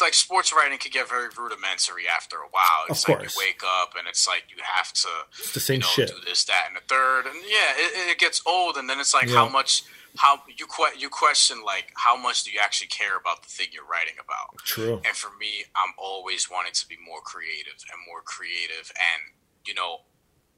[0.00, 2.88] like sports writing can get very rudimentary after a while.
[2.88, 5.80] It's like you wake up and it's like you have to it's the same you
[5.80, 6.08] know, shit.
[6.08, 9.14] do this, that, and the third, and yeah, it, it gets old, and then it's
[9.14, 9.36] like yeah.
[9.36, 9.84] how much
[10.16, 13.68] how you que- you question like how much do you actually care about the thing
[13.72, 14.58] you're writing about?
[14.64, 15.00] True.
[15.06, 19.22] And for me, I'm always wanting to be more creative and more creative and
[19.66, 20.00] you know,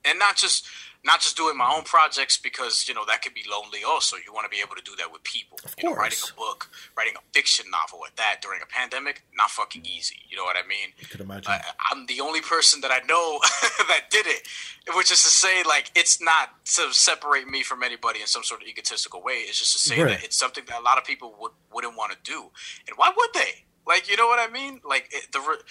[0.04, 0.66] and not just
[1.04, 3.80] not just doing my own projects because you know that could be lonely.
[3.84, 5.58] Also, you want to be able to do that with people.
[5.64, 9.24] Of you know, writing a book, writing a fiction novel at that during a pandemic,
[9.36, 10.18] not fucking easy.
[10.28, 10.94] You know what I mean?
[10.98, 11.50] You could imagine.
[11.52, 11.58] Uh,
[11.90, 13.40] I'm the only person that I know
[13.88, 14.46] that did it,
[14.94, 18.62] which is to say, like, it's not to separate me from anybody in some sort
[18.62, 19.34] of egotistical way.
[19.34, 20.10] It's just to say right.
[20.10, 22.50] that it's something that a lot of people would wouldn't want to do,
[22.86, 23.64] and why would they?
[23.84, 24.80] Like, you know what I mean?
[24.84, 25.62] Like it, the re-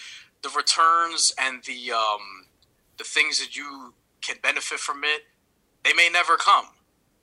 [0.43, 2.47] the returns and the um
[3.01, 5.23] the things that you can benefit from it,
[5.83, 6.65] they may never come.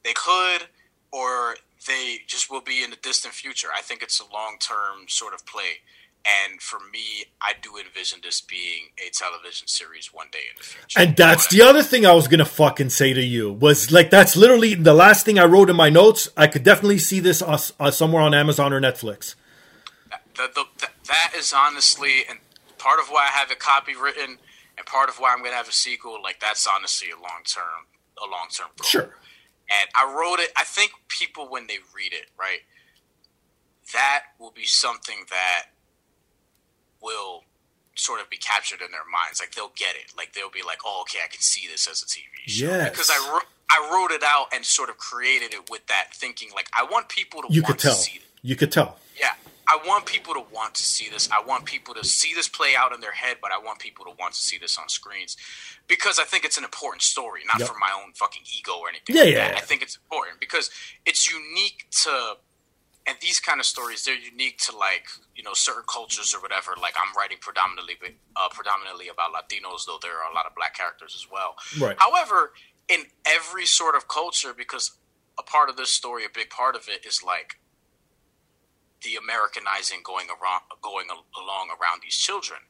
[0.04, 0.66] They could,
[1.12, 1.54] or
[1.86, 3.68] they just will be in the distant future.
[3.72, 5.82] I think it's a long term sort of play.
[6.26, 10.64] And for me, I do envision this being a television series one day in the
[10.64, 10.98] future.
[10.98, 14.36] And that's the other thing I was gonna fucking say to you was like that's
[14.36, 16.28] literally the last thing I wrote in my notes.
[16.36, 19.36] I could definitely see this uh, uh, somewhere on Amazon or Netflix.
[20.10, 22.40] The, the, the, that is honestly, and
[22.78, 24.38] part of why I have it copy written and
[24.88, 27.86] part of why I'm going to have a sequel, like that's honestly a long term,
[28.20, 28.88] a long term goal.
[28.88, 29.14] Sure.
[29.70, 30.50] And I wrote it.
[30.56, 32.60] I think people when they read it, right,
[33.92, 35.66] that will be something that
[37.02, 37.44] will
[37.94, 39.40] sort of be captured in their minds.
[39.40, 40.14] Like they'll get it.
[40.16, 42.90] Like they'll be like, "Oh, okay, I can see this as a TV show." Yes.
[42.90, 46.48] Because I wrote, I wrote it out and sort of created it with that thinking.
[46.54, 47.98] Like I want people to you could tell.
[48.42, 48.98] You could tell.
[49.68, 51.28] I want people to want to see this.
[51.30, 54.06] I want people to see this play out in their head, but I want people
[54.06, 55.36] to want to see this on screens
[55.86, 57.68] because I think it's an important story, not yep.
[57.68, 59.14] for my own fucking ego or anything.
[59.14, 59.56] Yeah, like yeah, yeah.
[59.58, 60.70] I think it's important because
[61.04, 62.36] it's unique to,
[63.06, 66.72] and these kind of stories they're unique to like you know certain cultures or whatever.
[66.80, 67.96] Like I'm writing predominantly
[68.36, 71.56] uh, predominantly about Latinos, though there are a lot of black characters as well.
[71.78, 71.96] Right.
[71.98, 72.52] However,
[72.88, 74.92] in every sort of culture, because
[75.38, 77.58] a part of this story, a big part of it is like
[79.02, 81.06] the Americanizing going around, going
[81.36, 82.60] along around these children.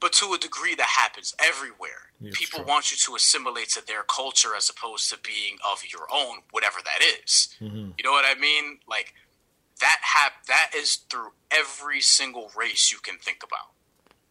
[0.00, 2.12] But to a degree, that happens everywhere.
[2.32, 2.68] People true.
[2.68, 6.78] want you to assimilate to their culture as opposed to being of your own, whatever
[6.84, 7.48] that is.
[7.60, 7.90] Mm-hmm.
[7.96, 8.78] You know what I mean?
[8.88, 9.14] Like
[9.80, 9.98] that.
[10.02, 13.72] Hap- that is through every single race you can think about.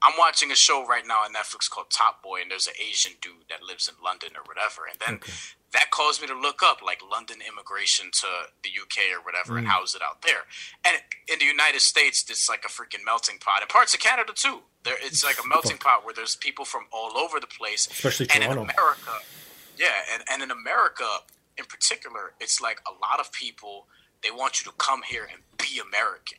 [0.02, 3.14] I'm watching a show right now on Netflix called Top Boy, and there's an Asian
[3.22, 4.86] dude that lives in London or whatever.
[4.86, 5.32] And then okay.
[5.74, 8.28] that caused me to look up like London immigration to
[8.64, 9.60] the UK or whatever, mm.
[9.60, 10.46] and how is it out there?
[10.86, 14.34] And in the United States, it's like a freaking melting pot, and parts of Canada
[14.36, 14.62] too.
[14.84, 18.28] There, it's like a melting pot where there's people from all over the place, especially
[18.34, 18.64] and Toronto.
[18.64, 19.26] in America,
[19.78, 21.06] yeah, and, and in America
[21.58, 23.88] in particular, it's like a lot of people
[24.24, 26.38] they want you to come here and be American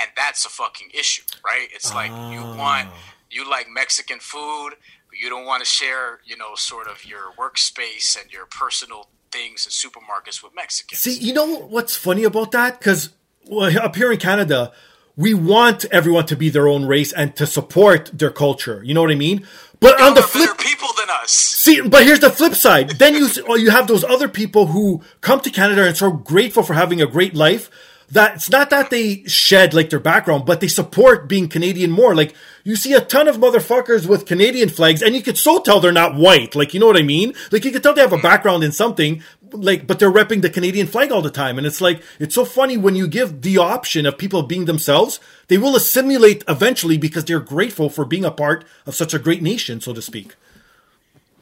[0.00, 1.68] and that's a fucking issue, right?
[1.72, 2.30] It's like oh.
[2.30, 3.14] you want ah.
[3.30, 4.70] you like Mexican food,
[5.08, 9.08] but you don't want to share, you know, sort of your workspace and your personal
[9.30, 11.00] things in supermarkets with Mexicans.
[11.00, 12.78] See, you know what's funny about that?
[12.78, 13.10] Because
[13.46, 14.72] well, up here in Canada,
[15.16, 18.82] we want everyone to be their own race and to support their culture.
[18.84, 19.46] You know what I mean?
[19.80, 21.30] But on the flip, people than us.
[21.30, 22.90] See, but here's the flip side.
[22.90, 26.74] then you you have those other people who come to Canada and so grateful for
[26.74, 27.70] having a great life,
[28.10, 32.14] that it's not that they shed like their background, but they support being Canadian more.
[32.14, 35.80] Like you see a ton of motherfuckers with Canadian flags, and you could so tell
[35.80, 36.54] they're not white.
[36.54, 37.34] Like you know what I mean?
[37.52, 38.22] Like you could tell they have a mm.
[38.22, 39.22] background in something.
[39.52, 42.44] Like, but they're repping the Canadian flag all the time, and it's like it's so
[42.44, 45.18] funny when you give the option of people being themselves.
[45.48, 49.42] They will assimilate eventually because they're grateful for being a part of such a great
[49.42, 50.36] nation, so to speak.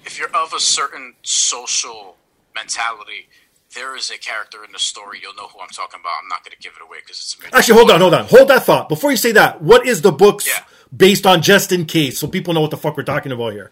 [0.07, 2.17] If you're of a certain social
[2.55, 3.29] mentality,
[3.75, 5.19] there is a character in the story.
[5.23, 6.13] You'll know who I'm talking about.
[6.23, 7.55] I'm not going to give it away because it's amazing.
[7.55, 9.61] Actually, hold on, hold on, hold that thought before you say that.
[9.63, 10.65] What is the book Yeah.
[10.97, 13.71] based on, just in case, so people know what the fuck we're talking about here?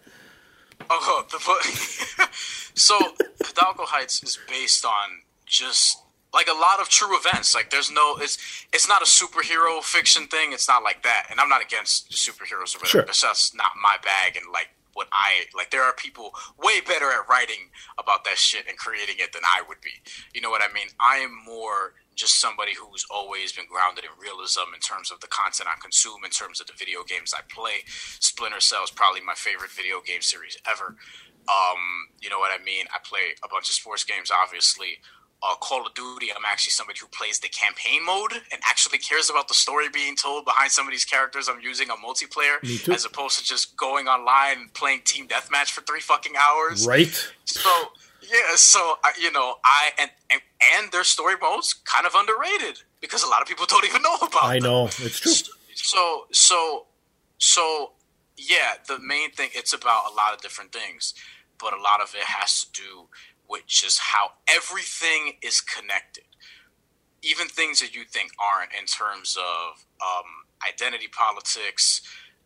[0.89, 2.29] Oh, oh the book.
[2.75, 2.97] so
[3.43, 5.99] Hidalgo Heights is based on just
[6.33, 7.55] like a lot of true events.
[7.55, 8.37] Like there's no, it's
[8.71, 10.53] it's not a superhero fiction thing.
[10.53, 11.27] It's not like that.
[11.31, 12.85] And I'm not against superheroes or whatever.
[12.87, 13.03] Sure.
[13.05, 14.35] Just not my bag.
[14.35, 18.65] And like what I like, there are people way better at writing about that shit
[18.67, 19.93] and creating it than I would be.
[20.33, 20.87] You know what I mean?
[20.99, 25.27] I am more just somebody who's always been grounded in realism in terms of the
[25.27, 27.85] content I consume, in terms of the video games I play.
[27.85, 30.97] Splinter Cell is probably my favorite video game series ever.
[31.45, 32.89] Um, you know what I mean?
[32.89, 34.97] I play a bunch of sports games, obviously.
[35.43, 39.29] Uh, Call of Duty, I'm actually somebody who plays the campaign mode and actually cares
[39.29, 42.57] about the story being told behind some of these characters I'm using on multiplayer,
[42.89, 46.87] as opposed to just going online and playing team deathmatch for three fucking hours.
[46.87, 47.13] Right?
[47.45, 47.69] So
[48.21, 50.41] yeah, so I you know I and, and
[50.73, 54.15] and their story modes kind of underrated because a lot of people don't even know
[54.15, 54.43] about.
[54.43, 54.63] I them.
[54.63, 55.53] know it's true.
[55.75, 56.85] So so
[57.37, 57.91] so
[58.35, 61.13] yeah, the main thing it's about a lot of different things,
[61.59, 63.07] but a lot of it has to do
[63.49, 66.23] with is how everything is connected.
[67.23, 70.25] Even things that you think aren't in terms of um,
[70.67, 72.01] identity politics,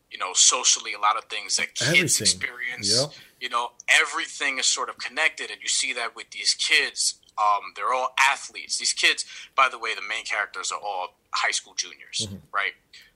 [0.09, 2.21] you know, socially, a lot of things that kids Everything.
[2.25, 2.99] experience.
[2.99, 3.09] Yep.
[3.39, 7.15] You know, everything is sort of connected, and you see that with these kids.
[7.37, 8.77] Um, they're all athletes.
[8.77, 12.73] These kids, by the way, the main characters are all high school juniors, right?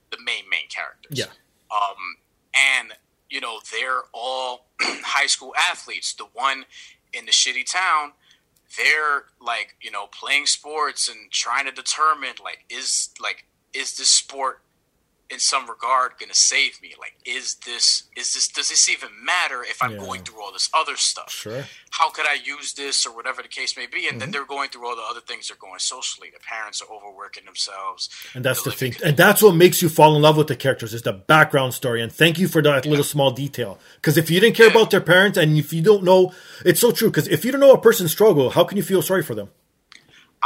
[0.10, 1.20] The main main characters.
[1.20, 1.32] Mm-hmm.
[1.32, 1.78] Yeah.
[1.78, 2.18] Um,
[2.56, 2.94] and
[3.30, 6.14] you know they're all high school athletes.
[6.14, 6.66] The one
[7.18, 8.12] in the shitty town,
[8.78, 14.10] they're like you know playing sports and trying to determine like is like is this
[14.10, 14.62] sport
[15.30, 16.94] in some regard going to save me?
[17.00, 19.98] Like is this is this does this even matter if I'm Yeah.
[20.00, 21.32] going through all this other stuff?
[21.32, 21.66] Sure.
[21.92, 24.00] How could I use this or whatever the case may be?
[24.08, 24.20] And Mm-hmm.
[24.20, 26.30] then they're going through all the other things they're going socially.
[26.34, 28.10] The parents are overworking themselves.
[28.34, 28.96] And that's the thing.
[29.04, 32.02] And that's what makes you fall in love with the characters is the background story.
[32.02, 33.80] And thank you for that little small detail.
[33.96, 34.74] Because if you didn't care Yeah.
[34.74, 36.34] about their parents and if you don't know,
[36.64, 37.10] it's so true.
[37.10, 39.50] Because if you don't know a person's struggle, how can you feel sorry for them?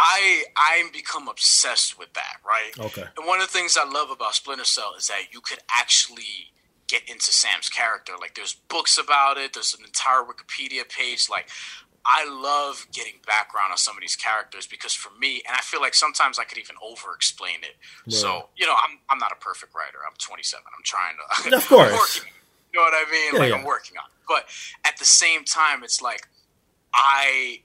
[0.01, 2.71] I I'm become obsessed with that, right?
[2.79, 3.03] Okay.
[3.17, 6.53] And one of the things I love about Splinter Cell is that you could actually
[6.87, 8.13] get into Sam's character.
[8.19, 11.27] Like there's books about it, there's an entire Wikipedia page.
[11.29, 11.49] Like
[12.05, 15.81] I love getting background on some of these characters because for me, and I feel
[15.81, 17.75] like sometimes I could even over explain it.
[18.09, 19.97] So, you know, I'm I'm not a perfect writer.
[20.07, 20.63] I'm 27.
[20.65, 21.15] I'm trying
[21.49, 21.91] to Of course.
[22.19, 22.31] Working,
[22.73, 23.33] you know what I mean?
[23.33, 23.55] Yeah, like yeah.
[23.57, 24.25] I'm working on it.
[24.27, 24.45] But
[24.89, 26.27] at the same time, it's like
[26.93, 27.63] I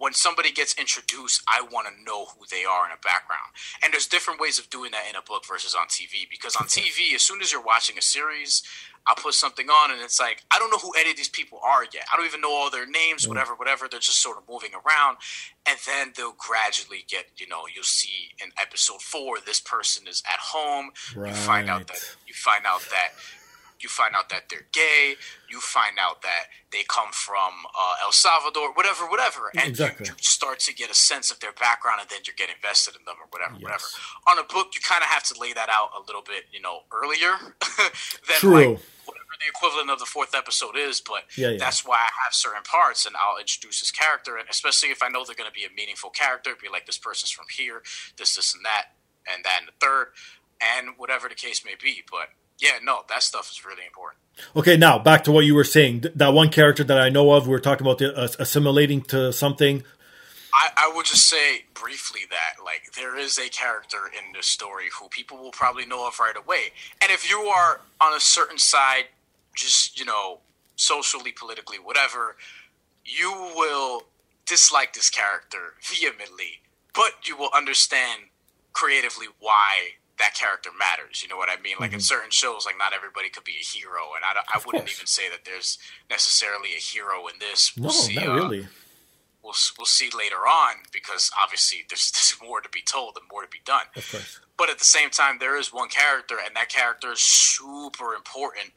[0.00, 3.52] when somebody gets introduced, I want to know who they are in a background.
[3.82, 6.26] And there's different ways of doing that in a book versus on TV.
[6.30, 8.62] Because on TV, as soon as you're watching a series,
[9.06, 11.60] I'll put something on and it's like, I don't know who any of these people
[11.62, 12.04] are yet.
[12.12, 13.88] I don't even know all their names, whatever, whatever.
[13.90, 15.18] They're just sort of moving around.
[15.66, 20.22] And then they'll gradually get, you know, you'll see in episode four, this person is
[20.26, 20.92] at home.
[21.14, 23.12] You find out that, you find out that
[23.82, 25.14] you find out that they're gay.
[25.48, 30.06] You find out that they come from uh, El Salvador, whatever, whatever, and Exactly.
[30.06, 32.94] you, you start to get a sense of their background, and then you get invested
[32.96, 33.62] in them, or whatever, Yes.
[33.62, 33.84] whatever.
[34.28, 36.60] On a book, you kind of have to lay that out a little bit, you
[36.60, 37.34] know, earlier
[38.28, 38.50] than True.
[38.54, 41.00] like whatever the equivalent of the fourth episode is.
[41.00, 41.58] But Yeah, yeah.
[41.58, 45.08] that's why I have certain parts, and I'll introduce this character, and especially if I
[45.08, 47.82] know they're going to be a meaningful character, be like this person's from here,
[48.18, 48.92] this, this, and that,
[49.32, 50.08] and that, and the third,
[50.60, 52.02] and whatever the case may be.
[52.10, 52.28] But
[52.60, 54.18] yeah, no, that stuff is really important.
[54.54, 56.02] Okay, now back to what you were saying.
[56.02, 59.02] Th- that one character that I know of, we were talking about the, uh, assimilating
[59.02, 59.82] to something.
[60.52, 64.86] I, I would just say briefly that like there is a character in this story
[64.98, 66.72] who people will probably know of right away.
[67.02, 69.04] And if you are on a certain side,
[69.56, 70.40] just you know,
[70.76, 72.36] socially, politically, whatever,
[73.04, 74.02] you will
[74.46, 76.60] dislike this character vehemently,
[76.94, 78.22] but you will understand
[78.72, 81.22] creatively why that character matters.
[81.22, 81.74] You know what I mean?
[81.80, 84.88] Like in certain shows, like not everybody could be a hero, and I, I wouldn't
[84.90, 85.78] even say that there's
[86.08, 87.72] necessarily a hero in this.
[87.76, 88.60] We'll see, not uh, really.
[89.42, 93.42] we'll we'll see later on because obviously there's, there's more to be told and more
[93.42, 93.86] to be done.
[93.96, 94.40] Of course.
[94.56, 98.72] But at the same time, there is one character, and that character is super important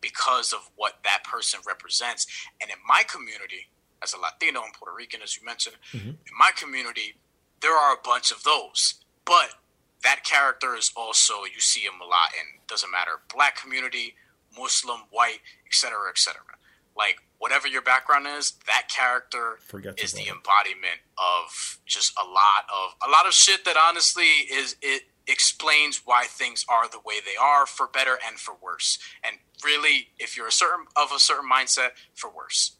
[0.00, 2.26] because of what that person represents.
[2.60, 3.68] And in my community,
[4.02, 6.08] as a Latino and Puerto Rican, as you mentioned, Mm-hmm.
[6.10, 7.16] in my community,
[7.62, 8.94] there are a bunch of those.
[9.24, 9.54] But
[10.02, 14.14] that character is also you see him a lot in doesn't matter black community,
[14.56, 16.40] Muslim, white, etc., etc.
[16.96, 19.58] Like whatever your background is, that character
[20.02, 24.76] is the embodiment of just a lot of a lot of shit that honestly is
[24.82, 28.98] it explains why things are the way they are for better and for worse.
[29.22, 32.77] And really, if you're a certain of a certain mindset, for worse.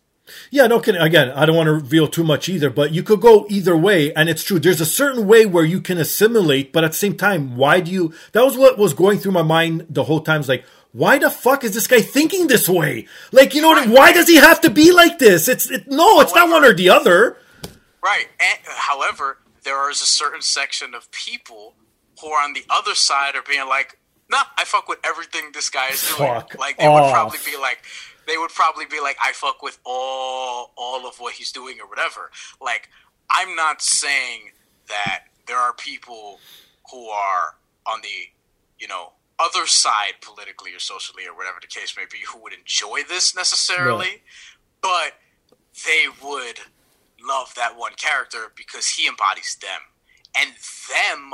[0.51, 1.01] Yeah, no kidding.
[1.01, 4.12] Again, I don't want to reveal too much either, but you could go either way,
[4.14, 4.59] and it's true.
[4.59, 7.91] There's a certain way where you can assimilate, but at the same time, why do
[7.91, 8.14] you?
[8.33, 10.41] That was what was going through my mind the whole time.
[10.41, 13.07] Is like, why the fuck is this guy thinking this way?
[13.33, 15.49] Like, you know, what, why does he have to be like this?
[15.49, 17.37] It's it, no, it's not one or the other.
[18.03, 18.26] Right.
[18.41, 21.74] And, however, there is a certain section of people
[22.20, 23.99] who are on the other side are being like,
[24.31, 26.29] nah, I fuck with everything this guy is doing.
[26.29, 27.79] Fuck like they would probably be like
[28.29, 31.89] they would probably be like, I fuck with all all of what he's doing or
[31.89, 32.31] whatever.
[32.61, 32.91] Like,
[33.31, 34.53] I'm not saying
[34.89, 36.39] that there are people
[36.91, 37.57] who are
[37.87, 38.29] on the,
[38.79, 42.53] you know, other side politically or socially or whatever the case may be who would
[42.53, 44.22] enjoy this necessarily,
[44.83, 45.14] but
[45.87, 46.61] they would
[47.26, 49.81] love that one character because he embodies them.
[50.37, 50.51] And
[50.91, 51.33] them,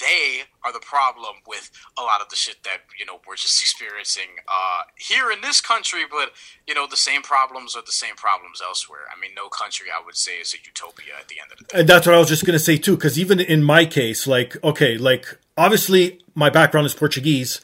[0.00, 3.60] they are the problem with a lot of the shit that, you know, we're just
[3.60, 6.32] experiencing uh, here in this country, but,
[6.66, 9.06] you know, the same problems are the same problems elsewhere.
[9.14, 11.64] I mean, no country, I would say, is a utopia at the end of the
[11.64, 11.80] day.
[11.80, 14.62] And that's what I was just gonna say too, because even in my case, like,
[14.62, 17.60] okay, like obviously my background is Portuguese,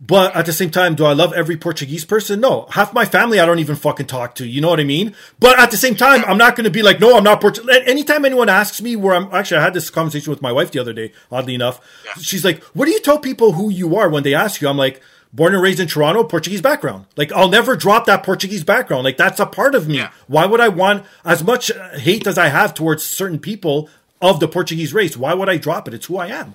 [0.00, 2.40] but at the same time, do I love every Portuguese person?
[2.40, 2.66] No.
[2.70, 4.46] Half my family I don't even fucking talk to.
[4.46, 5.14] You know what I mean?
[5.38, 7.70] But at the same time, I'm not gonna be like, no, I'm not Portuguese.
[7.86, 10.78] Anytime anyone asks me where I'm, actually, I had this conversation with my wife the
[10.78, 11.12] other day.
[11.30, 12.12] Oddly enough, Yeah.
[12.22, 14.76] she's like, "What do you tell people who you are when they ask you?" I'm
[14.78, 15.00] like.
[15.32, 17.04] Born and raised in Toronto, Portuguese background.
[17.16, 19.04] Like I'll never drop that Portuguese background.
[19.04, 19.98] Like that's a part of me.
[19.98, 20.10] Yeah.
[20.26, 23.88] Why would I want as much uh, hate as I have towards certain people
[24.20, 25.16] of the Portuguese race?
[25.16, 25.94] Why would I drop it?
[25.94, 26.52] It's who I am.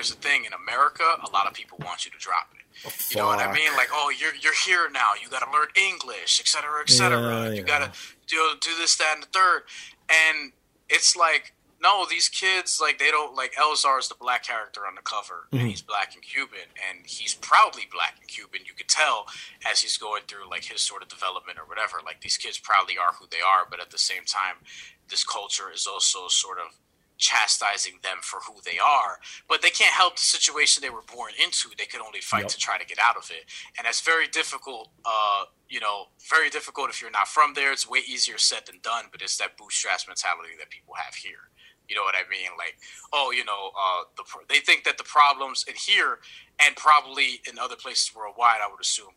[0.00, 2.64] Here's the thing: in America, a lot of people want you to drop it.
[3.10, 3.70] You know what I mean?
[3.76, 5.08] Like, oh, you're you're here now.
[5.22, 7.20] You got to learn English, et cetera, et cetera.
[7.20, 7.62] Yeah, you yeah.
[7.66, 9.64] got to do do this, that, and the third.
[10.08, 10.52] And
[10.88, 14.94] it's like, no, these kids like they don't like Elzar is the black character on
[14.94, 15.58] the cover, Mm-hmm.
[15.58, 18.60] and he's black and Cuban, and he's proudly black and Cuban.
[18.64, 19.26] You could tell
[19.70, 21.98] as he's going through like his sort of development or whatever.
[22.02, 24.64] Like these kids proudly are who they are, but at the same time,
[25.10, 26.78] this culture is also sort of
[27.20, 31.32] chastising them for who they are, but they can't help the situation they were born
[31.42, 31.68] into.
[31.78, 32.48] They can only fight Yep.
[32.50, 33.44] to try to get out of it,
[33.78, 34.90] and that's very difficult.
[35.04, 37.70] Uh, you know, very difficult if you're not from there.
[37.72, 41.50] It's way easier said than done, but it's that bootstraps mentality that people have here.
[41.88, 42.50] You know what I mean?
[42.58, 42.78] Like,
[43.12, 46.20] oh, you know, uh, the pro- they think that the problems in here
[46.58, 49.14] and probably in other places worldwide, I would assume,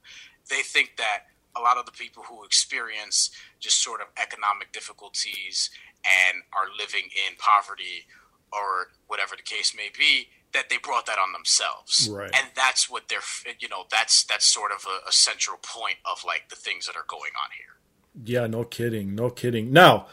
[0.49, 1.25] they think that
[1.55, 3.29] a lot of the people who experience
[3.59, 5.69] just sort of economic difficulties
[6.05, 8.05] and are living in poverty
[8.51, 12.29] or whatever the case may be that they brought that on themselves Right.
[12.35, 13.19] and that's what they're
[13.59, 16.95] you know that's that's sort of a, a central point of like the things that
[16.95, 17.73] are going on here
[18.25, 19.71] Yeah, no kidding, no kidding.
[19.73, 20.05] Now,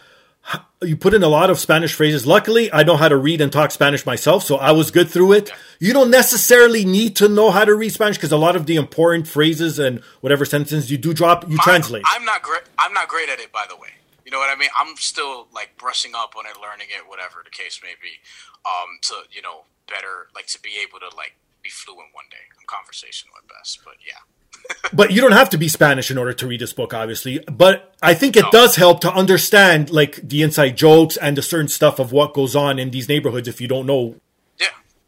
[0.80, 2.26] you put in a lot of Spanish phrases.
[2.26, 5.32] Luckily, I know how to read and talk Spanish myself, so I was good through
[5.34, 5.52] it.
[5.78, 8.76] You don't necessarily need to know how to read Spanish because a lot of the
[8.76, 12.04] important phrases and whatever sentences you do drop, you I'm- translate.
[12.06, 12.62] I'm not great.
[12.78, 13.90] I'm not great at it, by the way.
[14.30, 14.68] You know what I mean?
[14.78, 18.22] I'm still like brushing up on it, learning it, whatever the case may be.
[18.64, 22.36] Um, to you know, better like to be able to like be fluent one day.
[22.56, 24.22] I'm conversational at best, but yeah.
[24.92, 27.40] but you don't have to be Spanish in order to read this book, obviously.
[27.50, 31.66] But I think it does help to understand like the inside jokes and the certain
[31.66, 34.14] stuff of what goes on in these neighborhoods if you don't know.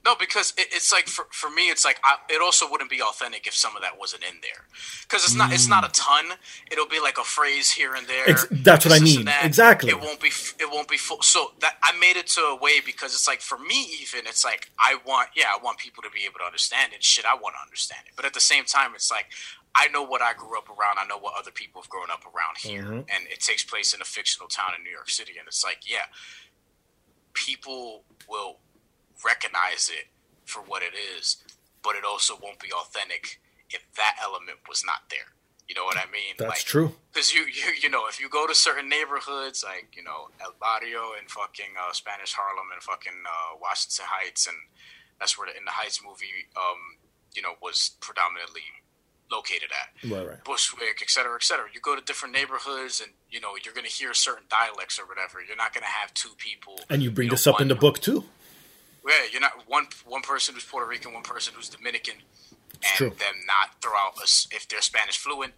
[0.05, 3.01] No, because it, it's like for, for me, it's like I, it also wouldn't be
[3.01, 4.67] authentic if some of that wasn't in there.
[5.03, 6.39] Because it's not it's not a ton.
[6.71, 8.31] It'll be like a phrase here and there.
[8.31, 9.27] Ex- that's what I mean.
[9.27, 9.45] that.
[9.45, 9.91] Exactly.
[9.91, 10.29] It won't be
[10.59, 11.23] it won't be full.
[11.23, 14.45] So that I made it to a way because it's like for me even it's
[14.45, 17.05] like I want yeah I want people to be able to understand it.
[17.05, 18.13] Shit, I want to understand it.
[18.17, 19.27] But at the same time, it's like
[19.75, 20.99] I know what I grew up around.
[20.99, 23.09] I know what other people have grown up around here, Mm-hmm.
[23.09, 25.35] and it takes place in a fictional town in New York City.
[25.39, 26.07] And it's like yeah,
[27.35, 28.59] people will
[29.25, 30.07] recognize it
[30.45, 31.39] for what it is,
[31.83, 35.33] but it also won't be authentic if that element was not there.
[35.69, 36.35] You know what I mean?
[36.37, 36.97] That's true.
[37.13, 40.55] Because you, you, you know, if you go to certain neighborhoods like you know El
[40.61, 44.57] Barrio and fucking uh, Spanish Harlem and fucking uh, Washington Heights, and
[45.19, 46.99] that's where the In the Heights movie, um,
[47.35, 48.69] you know, was predominantly
[49.31, 50.11] located at.
[50.11, 50.45] Right, right.
[50.45, 51.67] Bushwick, et cetera, et cetera.
[51.73, 55.07] You go to different neighborhoods, and you know you're going to hear certain dialects or
[55.07, 55.41] whatever.
[55.41, 56.81] You're not going to have two people.
[56.91, 58.25] And you bring know, this up in the book too.
[59.07, 62.15] Yeah, you're not one one person who's Puerto Rican, one person who's Dominican,
[62.75, 63.11] and true.
[63.11, 64.25] them not throw out a
[64.55, 65.53] if they're Spanish fluent,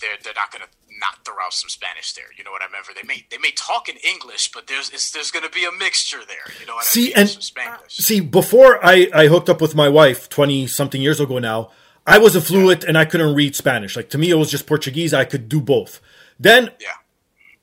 [0.00, 0.66] they're they're not gonna
[1.00, 2.26] not throw out some Spanish there.
[2.36, 2.82] You know what I mean?
[2.94, 6.20] They may they may talk in English, but there's it's, there's gonna be a mixture
[6.26, 6.52] there.
[6.60, 7.14] You know what See, I mean?
[7.18, 7.90] and- Some Spanglish.
[7.92, 11.70] See, before I, I hooked up with my wife 20 something years ago now,
[12.06, 13.96] I was a fluent and I couldn't read Spanish.
[13.96, 15.12] Like to me, it was just Portuguese.
[15.14, 16.00] I could do both.
[16.38, 16.88] Then yeah,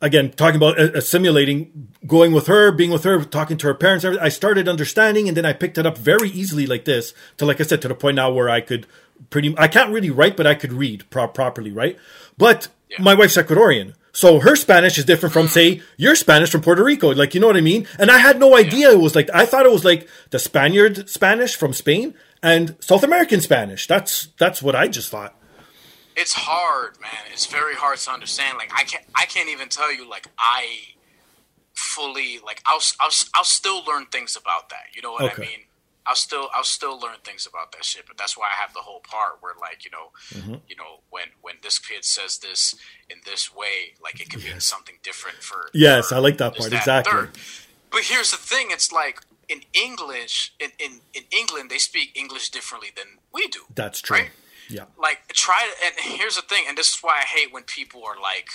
[0.02, 4.06] again, talking about uh, assimilating, going with her, being with her, talking to her parents,
[4.06, 7.60] I started understanding and then I picked it up very easily like this to, like
[7.60, 8.86] I said, to the point now where I could
[9.30, 11.98] pretty, I can't really write, but I could read pro- properly, right?
[12.38, 13.02] But Yeah.
[13.02, 13.94] my wife's Ecuadorian.
[14.14, 17.14] So her Spanish is different from, say, your Spanish from Puerto Rico.
[17.14, 17.88] Like, you know what I mean?
[18.00, 21.10] And I had no idea it was like, I thought it was like the Spaniard
[21.10, 23.88] Spanish from Spain and South American Spanish.
[23.88, 25.36] That's, that's what I just thought.
[26.18, 27.12] It's hard, man.
[27.32, 28.58] It's very hard to understand.
[28.58, 30.80] Like, I can't, I can't even tell you, like, I
[31.74, 34.88] fully, like, I'll, I'll, I'll still learn things about that.
[34.96, 35.44] You know what Okay.
[35.44, 35.60] I mean?
[36.10, 38.80] I'll still I'll still learn things about that shit, but that's why I have the
[38.80, 40.54] whole part where like you know Mm-hmm.
[40.70, 42.76] you know when when this kid says this
[43.10, 46.54] in this way, like it could mean something different for Yes, for I like that
[46.56, 47.12] part, and exactly.
[47.12, 47.32] third.
[47.92, 52.52] But here's the thing: it's like in English, in, in in England, they speak English
[52.52, 53.64] differently than we do.
[53.76, 54.20] That's true.
[54.20, 54.30] Right?
[54.70, 54.86] Yeah.
[54.98, 58.20] Like try and here's the thing, and this is why I hate when people are
[58.20, 58.50] like,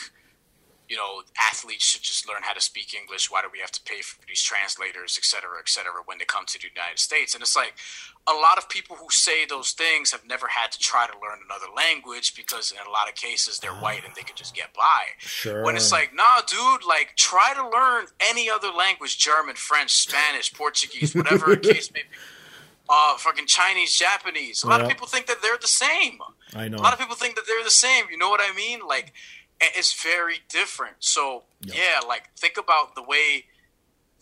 [0.89, 3.31] you know, athletes should just learn how to speak English.
[3.31, 6.27] Why do we have to pay for these translators, et cetera, et cetera, when they
[6.27, 7.35] come to the United States?
[7.35, 7.75] And it's like
[8.29, 11.39] a lot of people who say those things have never had to try to learn
[11.45, 13.81] another language because in a lot of cases they're ah.
[13.81, 15.17] white and they can just get by.
[15.19, 15.65] Sure.
[15.65, 20.53] When it's like, nah, dude, like try to learn any other language, German, French, Spanish,
[20.53, 22.17] Portuguese, whatever the case may be.
[22.89, 24.63] Uh, fucking Chinese, Japanese.
[24.65, 24.85] A lot Yeah.
[24.87, 26.21] of people think that they're the same.
[26.55, 26.77] I know.
[26.79, 28.07] A lot of people think that they're the same.
[28.11, 28.81] You know what I mean?
[28.87, 29.13] Like,
[29.61, 30.97] it's very different.
[31.01, 31.75] So Yeah.
[31.77, 33.47] yeah, like think about the way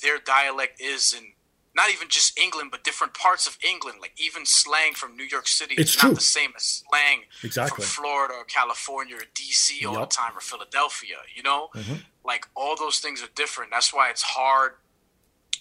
[0.03, 1.33] their dialect is in
[1.73, 3.99] not even just England, but different parts of England.
[4.01, 6.11] Like even slang from New York City It's is true.
[6.11, 7.85] not the same as slang Exactly.
[7.85, 10.11] from Florida or California or DC all Yup.
[10.11, 11.17] the time or Philadelphia.
[11.35, 11.95] You know, Mm-hmm.
[12.25, 13.71] like all those things are different.
[13.71, 14.75] That's why it's hard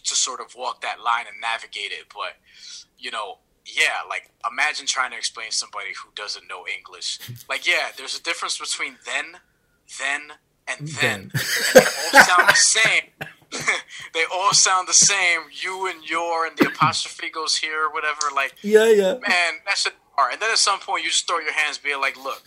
[0.03, 2.05] to sort of walk that line and navigate it.
[2.13, 2.33] But
[2.97, 7.19] you know, yeah, like imagine trying to explain to somebody who doesn't know English.
[7.49, 9.25] Like, yeah, there's a difference between then,
[9.99, 10.21] then,
[10.67, 11.31] and then.
[11.33, 11.41] Then.
[11.75, 13.01] And they all sound the same.
[14.13, 15.41] they all sound the same.
[15.51, 18.19] You and your and the apostrophe goes here or whatever.
[18.35, 19.13] Like, Yeah, yeah.
[19.27, 20.33] man, that's hard.
[20.33, 22.43] And then at some point, you just throw your hands, be like, look,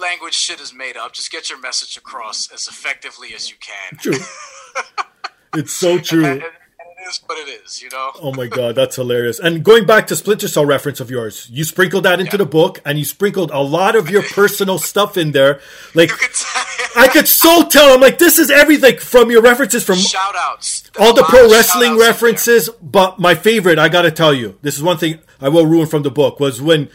[0.00, 1.12] language shit is made up.
[1.12, 3.98] Just get your message across as effectively as you can.
[3.98, 4.12] True.
[5.54, 6.24] it's so true.
[6.24, 6.52] And, and
[7.00, 8.10] it is what it is, you know?
[8.20, 9.38] Oh my god, that's hilarious.
[9.38, 12.38] And going back to Splinter Cell reference of yours, you sprinkled that into Yeah.
[12.38, 15.60] the book and you sprinkled a lot of your personal stuff in there.
[15.94, 16.30] Like could.
[16.96, 17.94] I could so tell.
[17.94, 20.90] I'm like, this is everything from your references from shout outs.
[20.98, 22.68] all the pro wrestling references.
[22.82, 26.02] But my favorite, I gotta tell you, this is one thing I will ruin from
[26.02, 26.88] the book was when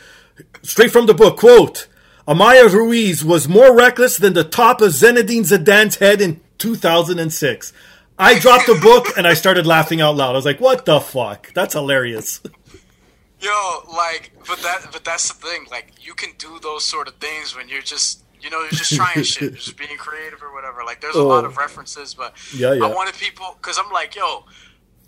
[0.61, 1.87] straight from the book quote.
[2.27, 7.73] Amaya Ruiz was more reckless than the top of Zinedine Zidane's head in 2006.
[8.23, 10.31] I dropped the book and I started laughing out loud.
[10.31, 11.51] I was like, "What the fuck?
[11.53, 12.41] That's hilarious."
[13.39, 13.51] Yo,
[13.93, 15.65] like, but that, but that's the thing.
[15.69, 18.95] Like, you can do those sort of things when you're just, you know, you're just
[18.95, 20.83] trying shit, you're just being creative or whatever.
[20.85, 21.47] Like, there's a lot Oh.
[21.47, 22.85] of references, but Yeah, yeah.
[22.85, 24.45] I wanted people because I'm like, yo,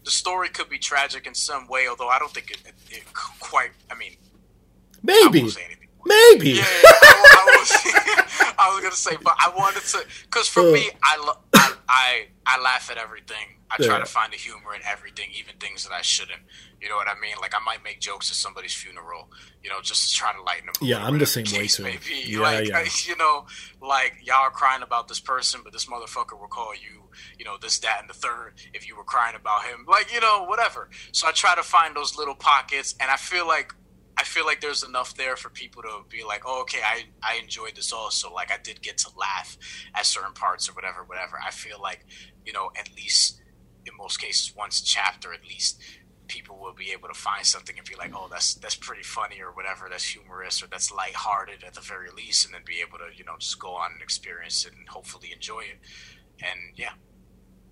[0.04, 3.04] the story could be tragic in some way, although I don't think it, it, it
[3.40, 3.72] quite.
[3.90, 5.88] I mean, I Maybe, anything.
[6.06, 6.50] maybe.
[6.50, 7.72] Yeah, yeah, I, I, was,
[8.60, 10.72] I was gonna say, but I wanted to, because for Uh.
[10.74, 13.48] me, I, lo- I, I, I laugh at everything.
[13.72, 14.00] I try Yeah.
[14.00, 16.42] to find the humor in everything, even things that I shouldn't.
[16.80, 17.34] You know what I mean?
[17.42, 19.32] Like I might make jokes at somebody's funeral,
[19.64, 20.74] you know, just to try to lighten them.
[20.76, 20.88] Up.
[20.88, 21.84] Yeah, I'm the same way, too.
[21.84, 22.24] May be.
[22.28, 22.86] Yeah, like, yeah.
[23.08, 23.48] you know,
[23.82, 27.58] like y'all are crying about this person, but this motherfucker will call you, you know,
[27.60, 29.86] this, that, and the third if you were crying about him.
[29.88, 30.90] Like, you know, whatever.
[31.12, 33.74] So I try to find those little pockets, and I feel like
[34.26, 37.76] feel like there's enough there for people to be like, oh, okay, I, I enjoyed
[37.76, 38.34] this also.
[38.34, 39.58] Like, I did get to laugh
[39.94, 41.40] at certain parts or whatever, whatever.
[41.46, 42.06] I feel like,
[42.46, 43.42] you know, at least
[43.86, 45.82] in most cases, once chapter, at least
[46.28, 49.42] people will be able to find something and be like, oh, that's that's pretty funny
[49.42, 52.98] or whatever, that's humorous or that's lighthearted at the very least, and then be able
[52.98, 55.80] to, you know, just go on and experience it and hopefully enjoy it.
[56.42, 56.94] And yeah,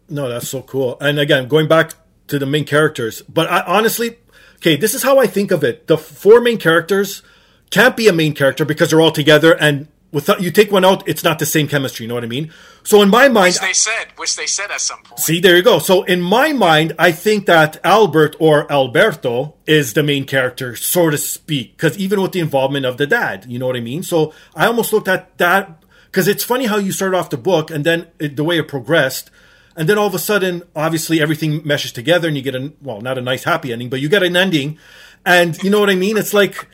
[0.09, 0.97] No, that's so cool.
[1.01, 1.93] And again, going back
[2.27, 4.17] to the main characters, but I honestly,
[4.63, 5.87] okay, this is how I think of it.
[5.87, 7.21] The four main characters
[7.69, 11.05] can't be a main character because they're all together, and without you take one out,
[11.05, 12.05] it's not the same chemistry.
[12.05, 12.53] You know what I mean?
[12.83, 15.19] So in my mind, which they said, which they said at some point.
[15.19, 15.79] see, there you go.
[15.79, 21.09] So in my mind, I think that Albert or Alberto is the main character, so
[21.09, 24.01] to speak, because even with the involvement of the dad, you know what I mean?
[24.01, 27.69] So I almost looked at that because it's funny how you started off the book
[27.69, 29.29] and then it, the way it progressed.
[29.75, 33.01] And then all of a sudden, obviously, everything meshes together and you get a, well,
[33.01, 34.77] not a nice happy ending, but you get an ending.
[35.25, 36.17] And you know what I mean?
[36.17, 36.67] It's like,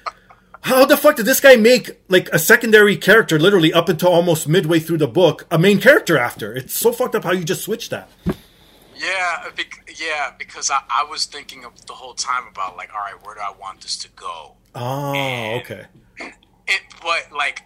[0.61, 4.47] how the fuck did this guy make like a secondary character literally up until almost
[4.49, 6.53] midway through the book a main character after?
[6.53, 8.09] It's so fucked up how you just switched that.
[8.97, 9.47] Yeah,
[9.97, 13.35] yeah, because I, I was thinking of the whole time about like, all right, where
[13.35, 14.55] do I want this to go?
[14.75, 15.85] Oh, And- okay.
[16.19, 17.63] It, but like,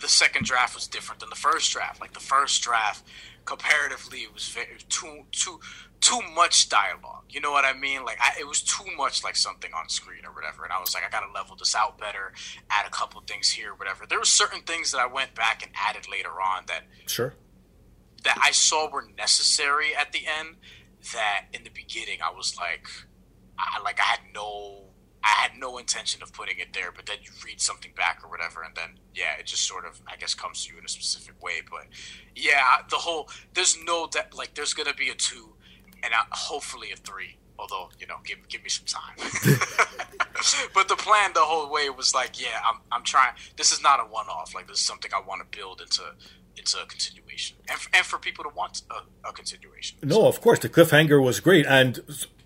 [0.00, 2.00] the second draft was different than the first draft.
[2.00, 3.04] Like the first draft,
[3.44, 5.60] comparatively it was very, too too
[6.00, 7.24] too much dialogue.
[7.28, 8.04] You know what I mean?
[8.04, 10.64] Like I, it was too much like something on screen or whatever.
[10.64, 12.32] And I was like, I gotta level this out better,
[12.70, 14.04] add a couple things here, whatever.
[14.06, 17.34] There were certain things that I went back and added later on that sure
[18.24, 20.56] that I saw were necessary at the end.
[21.12, 22.86] That in the beginning I was like,
[23.58, 24.91] I like I had no
[25.24, 28.28] I had no intention of putting it there, but then you read something back or
[28.28, 30.88] whatever, and then yeah, it just sort of I guess comes to you in a
[30.88, 31.62] specific way.
[31.68, 31.86] But
[32.34, 35.54] yeah, the whole there's no that like there's gonna be a two,
[36.02, 37.38] and I, hopefully a three.
[37.58, 39.14] Although you know, give give me some time.
[40.74, 43.34] but the plan the whole way was like, yeah, I'm I'm trying.
[43.56, 44.54] This is not a one off.
[44.54, 46.02] Like this is something I want to build into
[46.56, 49.98] into a continuation, and, and for people to want a, a continuation.
[50.02, 52.00] No, of course, the cliffhanger was great, and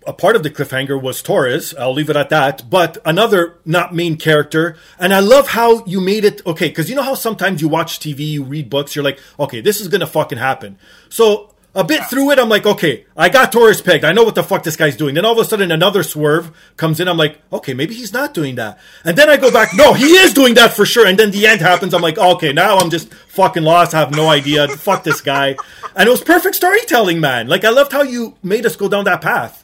[0.07, 1.75] a part of the cliffhanger was Torres.
[1.75, 2.69] I'll leave it at that.
[2.69, 6.41] But another not main character, and I love how you made it.
[6.45, 9.61] Okay, because you know how sometimes you watch TV, you read books, you're like, okay,
[9.61, 10.79] this is gonna fucking happen.
[11.09, 14.03] So a bit through it, I'm like, okay, I got Torres pegged.
[14.03, 15.13] I know what the fuck this guy's doing.
[15.13, 17.07] Then all of a sudden, another swerve comes in.
[17.07, 18.79] I'm like, okay, maybe he's not doing that.
[19.03, 21.05] And then I go back, no, he is doing that for sure.
[21.05, 21.93] And then the end happens.
[21.93, 23.93] I'm like, okay, now I'm just fucking lost.
[23.93, 24.67] I have no idea.
[24.69, 25.55] fuck this guy.
[25.95, 27.47] And it was perfect storytelling, man.
[27.47, 29.63] Like, I loved how you made us go down that path.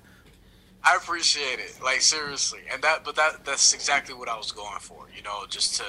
[0.84, 4.80] I appreciate it, like seriously, and that, but that that's exactly what I was going
[4.80, 5.84] for, you know, just to,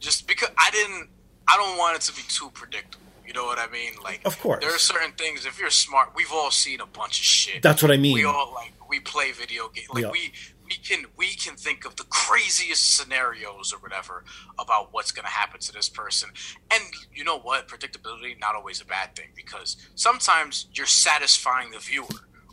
[0.00, 1.08] just because I didn't,
[1.48, 3.04] I don't want it to be too predictable.
[3.26, 3.92] You know what I mean?
[4.02, 5.46] Like, of course, there are certain things.
[5.46, 7.62] If you're smart, we've all seen a bunch of shit.
[7.62, 8.12] That's what I mean.
[8.12, 9.88] We all like we play video games.
[9.88, 10.32] Like we
[10.64, 14.24] we can we can think of the craziest scenarios or whatever
[14.58, 16.30] about what's going to happen to this person.
[16.70, 16.82] And
[17.14, 17.66] you know what?
[17.66, 22.06] Predictability not always a bad thing because sometimes you're satisfying the viewer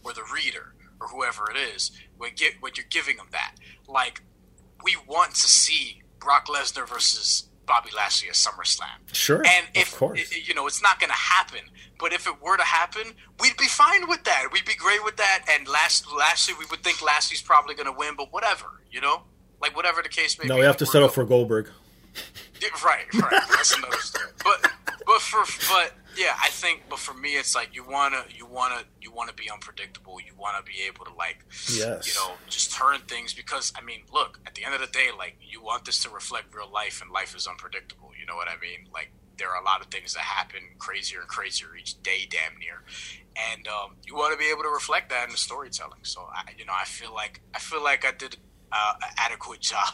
[0.04, 3.56] or the reader or whoever it is when get when you're giving them that.
[3.88, 4.22] Like
[4.84, 9.14] we want to see Brock Lesnar versus Bobby Lashley at SummerSlam.
[9.14, 9.44] Sure.
[9.46, 11.62] And if you know it's not going to happen,
[12.00, 14.48] but if it were to happen, we'd be fine with that.
[14.52, 15.46] We'd be great with that.
[15.50, 19.24] And last Lashley, we would think Lashley's probably going to win, but whatever, you know,
[19.62, 20.58] like whatever the case may no, be.
[20.58, 21.70] No, we have to settle for Goldberg.
[22.84, 23.42] Right, right.
[23.50, 24.32] That's another story.
[24.44, 24.72] But
[25.06, 25.44] but for
[25.74, 26.84] but yeah, I think.
[26.90, 30.20] But for me, it's like you wanna you wanna you wanna be unpredictable.
[30.20, 32.08] You wanna be able to like yes.
[32.08, 35.10] you know just turn things because I mean, look, at the end of the day,
[35.18, 38.12] like you want this to reflect real life, and life is unpredictable.
[38.20, 38.90] You know what I mean?
[38.94, 42.60] Like there are a lot of things that happen crazier and crazier each day, damn
[42.60, 42.84] near,
[43.54, 46.04] and um, you want to be able to reflect that in the storytelling.
[46.04, 48.38] So I, you know, I feel like I feel like I did
[48.72, 49.94] uh, an adequate job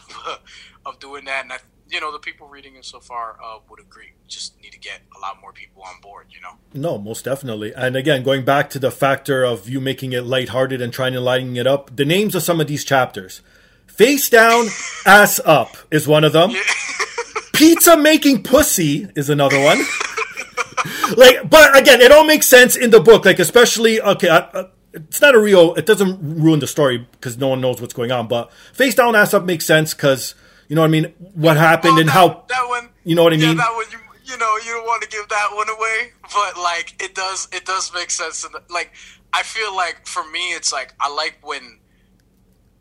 [0.84, 1.58] of doing that, and I
[1.90, 4.12] you know the people reading it so far uh, would agree.
[4.26, 6.26] Just need to get a lot more people on board.
[6.30, 6.52] You know.
[6.74, 7.72] No, most definitely.
[7.74, 11.20] And again, going back to the factor of you making it lighthearted and trying to
[11.20, 13.40] lighten it up, the names of some of these chapters:
[13.86, 14.66] face down,
[15.06, 16.50] ass up is one of them.
[16.50, 16.62] Yeah.
[17.54, 19.78] Pizza making pussy is another one.
[21.16, 23.24] like, but again, it all makes sense in the book.
[23.24, 24.30] Like, especially okay.
[24.30, 25.74] I, it's not a real.
[25.74, 28.28] It doesn't ruin the story because no one knows what's going on.
[28.28, 30.34] But face down, ass up makes sense because
[30.68, 31.04] you know what I mean?
[31.34, 32.90] What happened well, and that, how that one.
[33.04, 33.56] You know what I yeah, mean?
[33.56, 37.02] That one, you, you know, you don't want to give that one away, but like
[37.02, 38.42] it does, it does make sense.
[38.42, 38.92] The, like
[39.32, 41.78] I feel like for me, it's like I like when,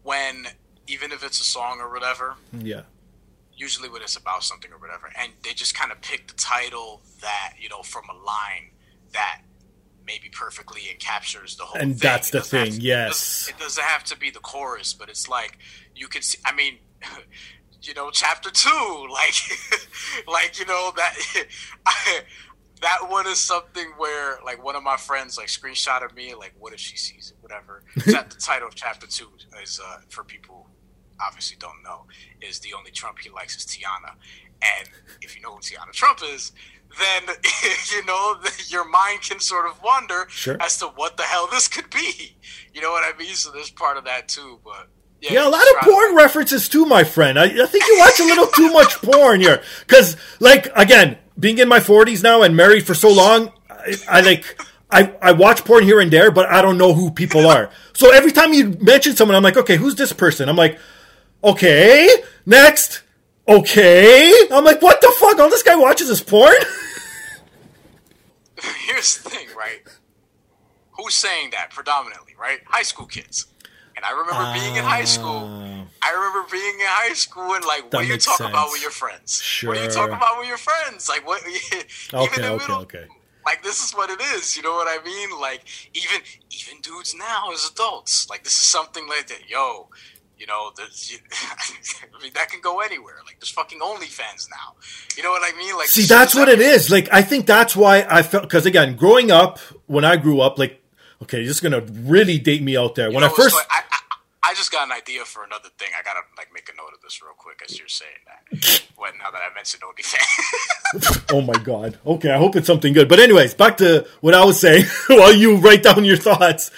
[0.04, 0.48] when
[0.88, 2.36] even if it's a song or whatever.
[2.58, 2.82] Yeah.
[3.56, 7.02] Usually when it's about something or whatever, and they just kind of pick the title
[7.22, 8.72] that you know from a line
[9.14, 9.42] that
[10.06, 12.10] maybe perfectly captures the whole and thing.
[12.10, 15.10] that's the thing to, yes it doesn't, it doesn't have to be the chorus but
[15.10, 15.58] it's like
[15.94, 16.78] you can see i mean
[17.82, 19.36] you know, chapter two, like,
[20.28, 21.16] like you know that
[21.86, 22.22] I,
[22.82, 26.74] that one is something where like one of my friends like screenshotted me like, what
[26.74, 27.84] if she sees it, whatever.
[28.08, 29.30] that the title of chapter two
[29.62, 30.70] is uh, for people
[31.20, 32.06] obviously don't know
[32.42, 34.14] is the only Trump he likes is Tiana,
[34.62, 34.90] and
[35.22, 36.52] if you know who Tiana Trump is,
[37.00, 37.36] then
[37.92, 40.58] you know your mind can sort of wander sure.
[40.60, 42.38] as to what the hell this could be.
[42.74, 43.34] You know what I mean?
[43.34, 44.90] So there's part of that too, but
[45.22, 47.40] yeah, yeah, a lot of porn references too, my friend.
[47.40, 49.62] I, I think you watch a little too much porn here.
[49.82, 54.22] Because, like, again, being in my 40s now and married for so long, I, I
[54.22, 54.60] like.
[54.90, 57.70] I, I watch porn here and there, but I don't know who people are.
[57.92, 60.48] So every time you mention someone, I'm like, okay, who's this person?
[60.48, 60.80] I'm like,
[61.44, 62.10] okay,
[62.46, 63.02] next,
[63.50, 64.34] okay.
[64.50, 65.40] I'm like, what the fuck?
[65.40, 66.56] All this guy watches is porn?
[68.86, 69.82] Here's the thing, right?
[70.92, 72.60] Who's saying that predominantly, right?
[72.66, 73.48] High school kids.
[73.98, 75.42] And I remember uh, being in high school.
[75.50, 75.86] Ah.
[76.04, 78.50] I remember being in high school and like, what do you talk sense.
[78.52, 79.42] about with your friends?
[79.42, 79.72] Sure.
[79.72, 81.10] What do you talk about with your friends?
[81.10, 81.42] Like, what?
[82.14, 83.08] okay, okay, middle, okay.
[83.44, 84.56] Like, this is what it is.
[84.56, 85.40] You know what I mean?
[85.42, 85.64] Like,
[85.96, 86.22] even
[86.52, 89.50] even dudes now as adults, like, this is something like that.
[89.50, 89.90] Yo,
[90.38, 91.18] You know, there's,
[92.20, 93.16] I mean, that can go anywhere.
[93.26, 94.76] Like, there's fucking OnlyFans now.
[95.16, 95.76] You know what I mean?
[95.76, 96.92] Like, See, that's what it is.
[96.92, 100.60] Like, I think that's why I felt because again, growing up, when I grew up,
[100.60, 100.84] like,
[101.24, 103.08] okay, this is gonna really date me out there.
[103.10, 103.82] You when know, I first, like, I,
[104.48, 105.90] I, just got an idea for another thing.
[105.98, 108.84] I gotta like make a note of this real quick as you're saying that.
[109.00, 111.26] Well, now that I mentioned OnlyFans.
[111.32, 112.00] oh my god.
[112.04, 113.08] Okay, I hope it's something good.
[113.08, 116.72] But anyways, back to what I was saying while you write down your thoughts.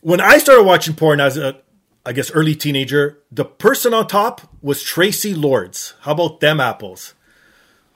[0.00, 1.60] When I started watching porn as a,
[2.04, 5.94] I guess, early teenager, the person on top was Traci Lords.
[6.00, 7.14] How about them apples?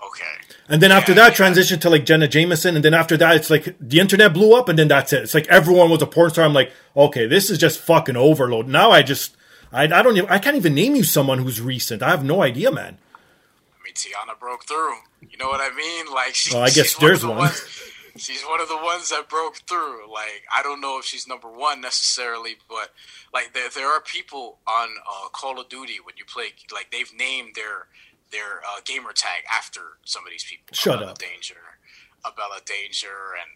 [0.06, 0.24] okay.
[0.70, 3.74] And then after that, transition to like Jenna Jameson, and then after that, it's like
[3.80, 5.22] the internet blew up, and then that's it.
[5.22, 6.44] It's like everyone was a porn star.
[6.44, 8.68] I'm like, okay, this is just fucking overload.
[8.68, 9.34] Now I just,
[9.72, 12.02] I, I don't, even, I can't even name you someone who's recent.
[12.02, 12.98] I have no idea, man.
[13.08, 14.96] I mean, Tiana broke through.
[15.22, 16.06] You know what I mean?
[16.14, 17.38] Like, she, Well, I guess she's one there's of the one.
[17.38, 17.82] Ones,
[18.16, 20.12] she's one of the ones that broke through.
[20.12, 22.92] Like, I don't know if she's number one necessarily, but
[23.32, 27.10] like, there, there are people on uh, Call of Duty when you play, like, they've
[27.16, 27.86] named their
[28.30, 30.74] their uh, gamer tag after some of these people.
[30.74, 31.18] Shut Abella up.
[31.18, 31.78] Danger,
[32.24, 33.50] Abella Danger, and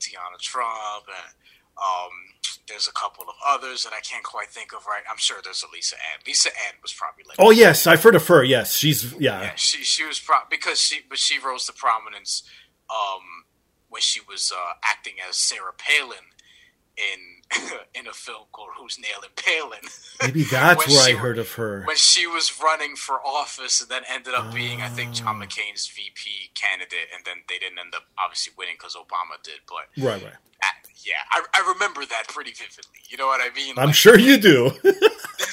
[0.00, 1.34] Tiana Trump, and
[1.78, 2.12] um,
[2.68, 5.02] there's a couple of others that I can't quite think of right.
[5.10, 6.20] I'm sure there's a Lisa Ann.
[6.26, 8.42] Lisa Ann was probably like Oh yes, I've heard of her.
[8.42, 9.42] Yes, she's yeah.
[9.42, 12.42] yeah, she she was pro- because she but she rose to prominence
[12.90, 13.44] um,
[13.88, 16.32] when she was uh, acting as Sarah Palin
[16.96, 17.35] in
[17.94, 19.80] in a film called Who's Nailing Palin.
[20.22, 21.84] Maybe that's where I heard of her.
[21.84, 25.14] when she was running for office and then ended up being I think Ah.
[25.14, 29.60] John McCain's VP candidate and then they didn't end up obviously winning because Obama did
[29.68, 30.32] but Right, right.
[30.62, 30.66] uh,
[31.04, 34.18] yeah I, I remember that pretty vividly you know what I mean I'm Like, sure
[34.18, 34.72] you do.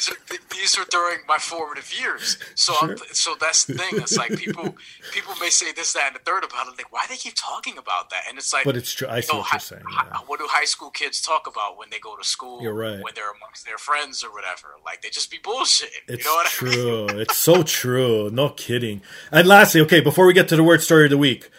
[0.04, 2.38] these are, th- these are during my formative years.
[2.56, 4.02] So I'm, so that's the thing.
[4.02, 4.76] It's like people
[5.14, 6.78] people may say this, that, and the third about it.
[6.78, 8.24] Like, why they keep talking about that?
[8.28, 9.08] And it's like, but it's true.
[9.08, 9.84] I see know, what you're saying.
[9.92, 10.18] yeah.
[10.26, 12.62] what do high school kids talk about when they go to school?
[12.62, 13.02] You're right.
[13.02, 14.70] When they're amongst their friends or whatever.
[14.86, 15.90] Like they just be bullshit.
[16.08, 16.74] It's you know what I mean?
[16.74, 17.08] true.
[17.22, 18.30] it's so true.
[18.32, 19.02] No kidding.
[19.32, 21.50] And lastly, okay, before we get to the word story of the week,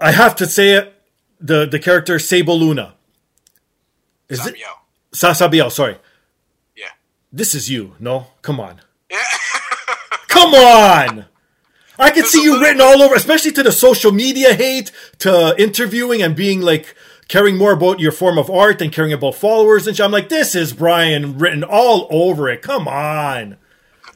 [0.00, 0.94] I have to say it.
[1.40, 2.94] The the character Sable Luna.
[4.28, 4.70] Is it Samuel.
[5.12, 5.70] Sasabiel?
[5.70, 5.98] Sorry.
[7.32, 7.94] This is you.
[7.98, 8.80] No, come on,
[10.28, 11.26] come on.
[11.98, 16.22] I can see you written all over, especially to the social media hate, to interviewing
[16.22, 16.94] and being like
[17.26, 20.04] caring more about your form of art than caring about followers and shit.
[20.04, 22.62] I'm like, this is Bryan written all over it.
[22.62, 23.56] Come on.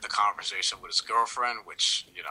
[0.01, 2.29] the conversation with his girlfriend, which you know,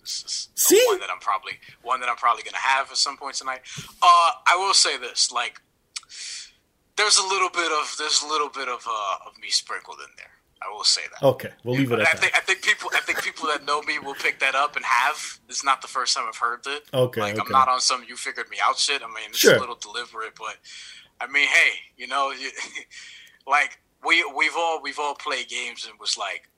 [0.00, 0.82] this is See?
[0.88, 3.60] one that I'm probably one that I'm probably gonna have at some point tonight.
[4.02, 5.60] Uh, I will say this: like,
[6.96, 10.10] there's a little bit of there's a little bit of uh, of me sprinkled in
[10.16, 10.30] there.
[10.62, 11.26] I will say that.
[11.26, 12.18] Okay, we'll leave it at I that.
[12.20, 14.84] think I think people I think people that know me will pick that up and
[14.84, 15.38] have.
[15.48, 16.84] It's not the first time I've heard it.
[16.94, 17.42] Okay, like okay.
[17.44, 19.02] I'm not on some you figured me out shit.
[19.02, 19.56] I mean, it's Sure.
[19.56, 20.56] a little deliberate, but
[21.20, 22.50] I mean, hey, you know, you,
[23.46, 26.48] like we we've all we've all played games and was like,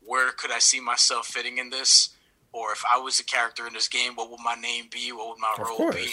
[0.00, 2.10] where could I see myself fitting in this?
[2.52, 5.12] Or if I was a character in this game, what would my name be?
[5.12, 6.12] What would my Of role be?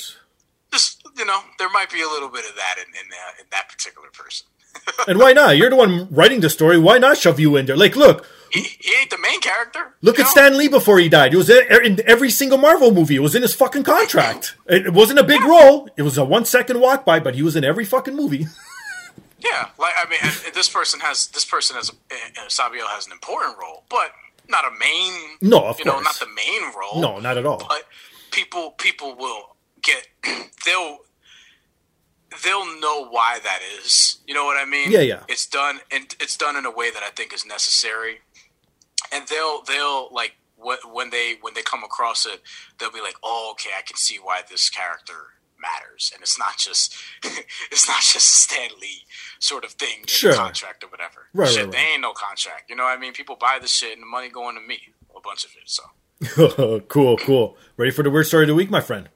[0.72, 3.46] Just you know, there might be a little bit of that in in, uh, in
[3.52, 4.48] that particular person.
[5.08, 5.58] And why not?
[5.58, 6.78] You're the one writing the story.
[6.78, 7.76] Why not shove you in there?
[7.76, 9.96] Like, look, He, he ain't the main character.
[10.02, 10.30] look at know?
[10.30, 11.32] Stan Lee before he died.
[11.32, 13.16] He was in every single Marvel movie.
[13.16, 14.56] It was in his fucking contract.
[14.68, 15.90] It wasn't a big role.
[15.98, 18.46] It was a one second walk by, but he was in every fucking movie.
[19.40, 20.20] Yeah, like I mean,
[20.56, 24.10] this person has this person has a, uh, Sabio has an important role, but
[24.50, 25.38] not a main.
[25.42, 26.06] No, of you know, course.
[26.06, 27.00] not the main role.
[27.00, 27.60] No, not at all.
[27.60, 27.84] But
[28.32, 29.56] people people will
[29.88, 30.08] get
[30.66, 30.98] they'll
[32.44, 34.20] they'll know why that is.
[34.28, 34.92] You know what I mean?
[34.92, 35.24] Yeah, yeah.
[35.28, 38.20] It's done and it's done in a way that I think is necessary,
[39.12, 42.42] and they'll they'll like wh- when they when they come across it,
[42.80, 45.14] they'll be like, oh, okay, I can see why this character
[45.60, 46.96] matters, and it's not just
[47.72, 49.04] it's not just Stan Lee
[49.40, 50.32] sort of thing in Sure.
[50.32, 51.28] the contract or whatever.
[51.34, 52.70] Right, shit, right, they ain't no contract.
[52.70, 53.14] You know what I mean?
[53.14, 54.80] People buy the shit, and the money going to me,
[55.16, 55.68] a bunch of it.
[55.70, 57.58] So cool, cool.
[57.78, 59.10] Ready for the weird story of the week, my friend?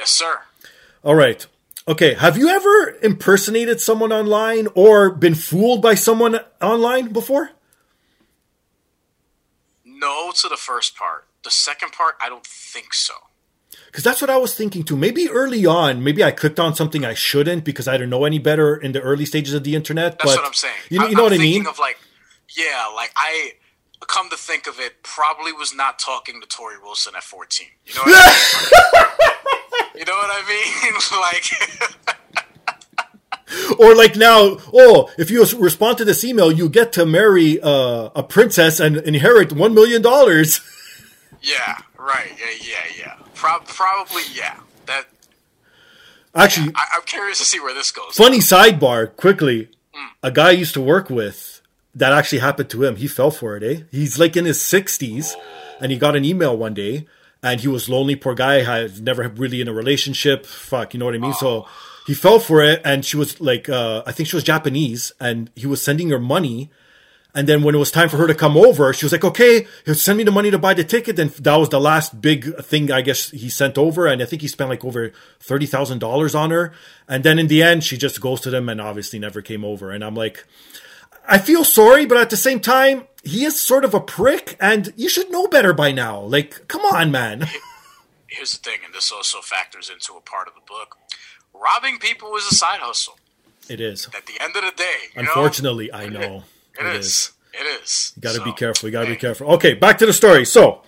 [0.00, 0.40] Yes, sir.
[1.04, 1.46] All right.
[1.86, 2.14] Okay.
[2.14, 7.50] Have you ever impersonated someone online or been fooled by someone online before?
[9.84, 11.26] No to the first part.
[11.44, 13.12] The second part, I don't think so.
[13.88, 14.96] Because that's what I was thinking too.
[14.96, 18.38] Maybe early on, maybe I clicked on something I shouldn't because I didn't know any
[18.38, 20.18] better in the early stages of the internet.
[20.18, 20.72] That's what I'm saying.
[20.88, 21.66] You, you know I'm what I mean?
[21.66, 21.98] Of like,
[22.56, 23.52] yeah, like I
[24.06, 27.66] come to think of it, probably was not talking to Torrie Wilson at 14.
[27.84, 29.30] You know what I mean?
[30.00, 30.94] you know what I mean?
[33.68, 37.60] like, or like now, oh, if you respond to this email, you get to marry
[37.60, 40.60] uh, a princess and inherit one million dollars.
[41.42, 43.14] yeah, right, yeah, yeah, yeah.
[43.34, 44.58] Pro- probably, yeah.
[44.86, 45.04] That
[46.34, 48.14] Actually, I- I'm curious to see where this goes.
[48.16, 50.06] funny sidebar quickly Hmm.
[50.22, 51.60] a guy I used to work with
[51.96, 52.94] that actually happened to him.
[52.96, 53.82] He fell for it, eh?
[53.90, 55.34] He's like in his 60s
[55.80, 57.08] and he got an email one day
[57.42, 60.44] and he was lonely, poor guy, had never really in a relationship.
[60.46, 61.34] Fuck, you know what I mean?
[61.34, 61.66] So
[62.06, 65.50] he fell for it and she was like, uh, I think she was Japanese and
[65.54, 66.70] he was sending her money.
[67.32, 69.66] And then when it was time for her to come over, she was like, okay,
[69.86, 71.18] he'll send me the money to buy the ticket.
[71.18, 74.06] And that was the last big thing I guess he sent over.
[74.06, 76.72] And I think he spent like over $30,000 on her.
[77.08, 79.92] And then in the end, she just ghosted him and obviously never came over.
[79.92, 80.44] And I'm like,
[81.28, 84.92] I feel sorry, but at the same time, he is sort of a prick and
[84.96, 86.20] you should know better by now.
[86.20, 87.46] Like, come on, man.
[88.26, 90.96] Here's the thing, and this also factors into a part of the book.
[91.52, 93.18] Robbing people is a side hustle.
[93.68, 94.06] It is.
[94.16, 95.28] At the end of the day, you know?
[95.28, 96.44] Unfortunately, I know.
[96.78, 97.32] It is.
[97.52, 98.12] It is.
[98.16, 98.88] You got to So, be careful.
[98.88, 99.48] You got to be careful.
[99.54, 100.44] Okay, back to the story.
[100.44, 100.82] So,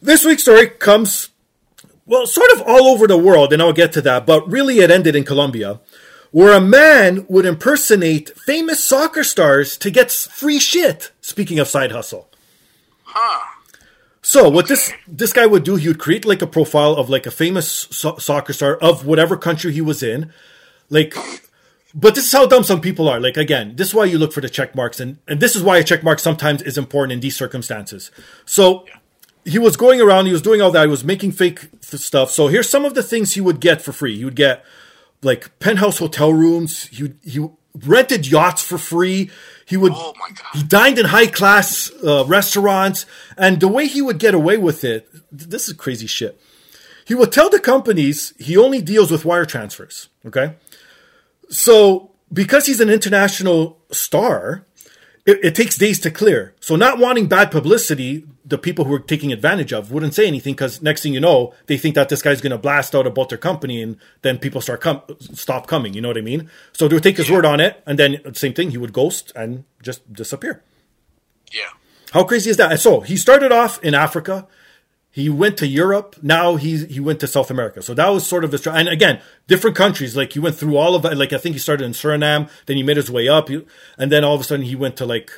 [0.00, 1.30] this week's story comes,
[2.06, 4.90] well, sort of all over the world, and I'll get to that, but really it
[4.90, 5.80] ended in Colombia,
[6.30, 11.10] where a man would impersonate famous soccer stars to get free shit.
[11.20, 12.28] Speaking of side hustle.
[13.04, 13.46] Huh.
[14.22, 17.26] So what this this guy would do, he would create like a profile of like
[17.26, 20.32] a famous so- soccer star of whatever country he was in,
[20.88, 21.14] like.
[21.92, 23.18] But this is how dumb some people are.
[23.18, 25.62] Like again, this is why you look for the check marks, and and this is
[25.62, 28.12] why a check mark sometimes is important in these circumstances.
[28.44, 28.84] So
[29.44, 32.30] he was going around, he was doing all that, he was making fake stuff.
[32.30, 34.16] So here's some of the things he would get for free.
[34.16, 34.64] He would get
[35.22, 36.84] like penthouse hotel rooms.
[36.86, 37.46] He he
[37.86, 39.30] rented yachts for free.
[39.66, 40.46] He would Oh my God.
[40.54, 43.06] he dined in high class uh, restaurants,
[43.36, 46.40] and the way he would get away with it, this is crazy shit.
[47.04, 50.08] He would tell the companies he only deals with wire transfers.
[50.26, 50.54] Okay,
[51.48, 54.64] so because he's an international star,
[55.26, 56.54] it, it takes days to clear.
[56.60, 60.54] So not wanting bad publicity, the people who are taking advantage of wouldn't say anything
[60.54, 63.28] because next thing you know, they think that this guy's going to blast out about
[63.28, 65.94] their company, and then people start com- stop coming.
[65.94, 66.50] You know what I mean?
[66.72, 69.32] So they would take his word on it, and then same thing, he would ghost
[69.36, 70.62] and just disappear.
[71.52, 71.70] Yeah.
[72.12, 72.72] How crazy is that?
[72.72, 74.48] And so he started off in Africa.
[75.12, 76.16] He went to Europe.
[76.22, 77.82] Now he he went to South America.
[77.82, 78.66] So that was sort of his.
[78.66, 80.16] And again, different countries.
[80.16, 81.16] Like he went through all of it.
[81.16, 82.48] Like I think he started in Suriname.
[82.66, 83.48] Then he made his way up.
[83.98, 85.30] And then all of a sudden he went to like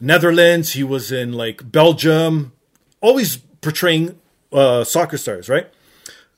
[0.00, 0.72] Netherlands.
[0.72, 2.52] He was in like Belgium.
[3.00, 4.18] Always portraying
[4.50, 5.68] uh, soccer stars, right?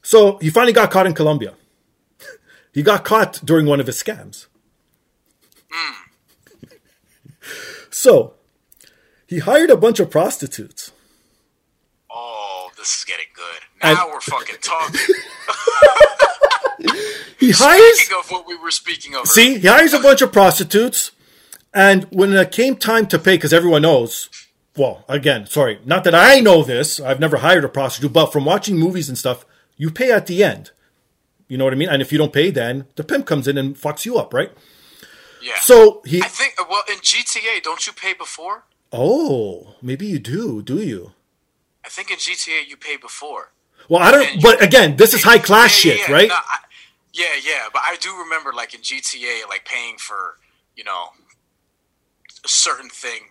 [0.03, 1.55] So he finally got caught in Colombia.
[2.73, 4.47] He got caught during one of his scams.
[7.91, 8.35] So
[9.27, 10.93] he hired a bunch of prostitutes.
[12.81, 13.61] This is getting good.
[13.83, 15.01] Now we're fucking talking.
[17.39, 19.27] He hires Speaking of what we were speaking of.
[19.27, 21.11] See, he hires a bunch of prostitutes,
[21.73, 24.29] and when it came time to pay, because everyone knows,
[24.77, 28.45] well, again, sorry, not that I know this, I've never hired a prostitute, but from
[28.45, 29.47] watching movies and stuff,
[29.79, 30.71] you pay at the end.
[31.49, 31.89] You know what I mean?
[31.89, 34.53] And if you don't pay, then the pimp comes in and fucks you up, right?
[35.43, 35.55] Yeah.
[35.61, 36.57] So he, I think.
[36.69, 38.65] Well, in GTA, don't you pay before?
[38.93, 41.13] oh, maybe you do, do you?
[41.85, 43.53] I think in GTA you pay before.
[43.89, 46.15] Well, I don't, but again, this is high class Yeah, shit, yeah.
[46.15, 46.29] right?
[46.29, 46.59] No, I-
[47.13, 50.37] yeah, yeah, but I do remember like in GTA, like paying for
[50.77, 51.09] you know
[52.45, 53.23] a certain thing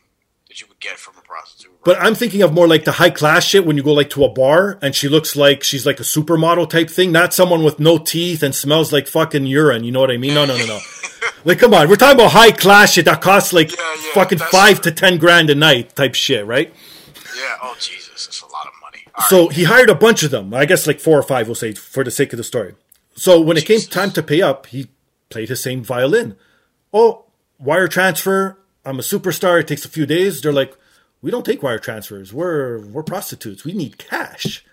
[0.49, 1.71] that you would get from a prostitute.
[1.71, 1.79] right?
[1.85, 4.23] But I'm thinking of more like the high class shit when you go like to
[4.25, 7.79] a bar and she looks like she's like a supermodel type thing, not someone with
[7.79, 9.83] no teeth and smells like fucking urine.
[9.83, 10.33] You know what I mean?
[10.33, 10.79] No, no, no, no.
[11.45, 14.39] like, come on, we're talking about high class shit that costs like Yeah, yeah, fucking
[14.39, 14.91] five true.
[14.91, 16.73] to ten grand a night type shit, right?
[17.39, 17.57] Yeah.
[17.61, 19.03] Oh Jesus, it's a lot of money.
[19.15, 20.53] All So he hired a bunch of them.
[20.53, 22.75] I guess like four or five, we'll say, for the sake of the story.
[23.15, 24.87] So when it came time to pay up, he
[25.29, 26.35] played his same violin.
[26.93, 27.25] Oh,
[27.59, 28.57] wire transfer.
[28.85, 29.59] I'm a superstar.
[29.59, 30.41] It takes a few days.
[30.41, 30.75] They're like,
[31.21, 32.33] we don't take wire transfers.
[32.33, 33.63] We're we're prostitutes.
[33.65, 34.63] We need cash.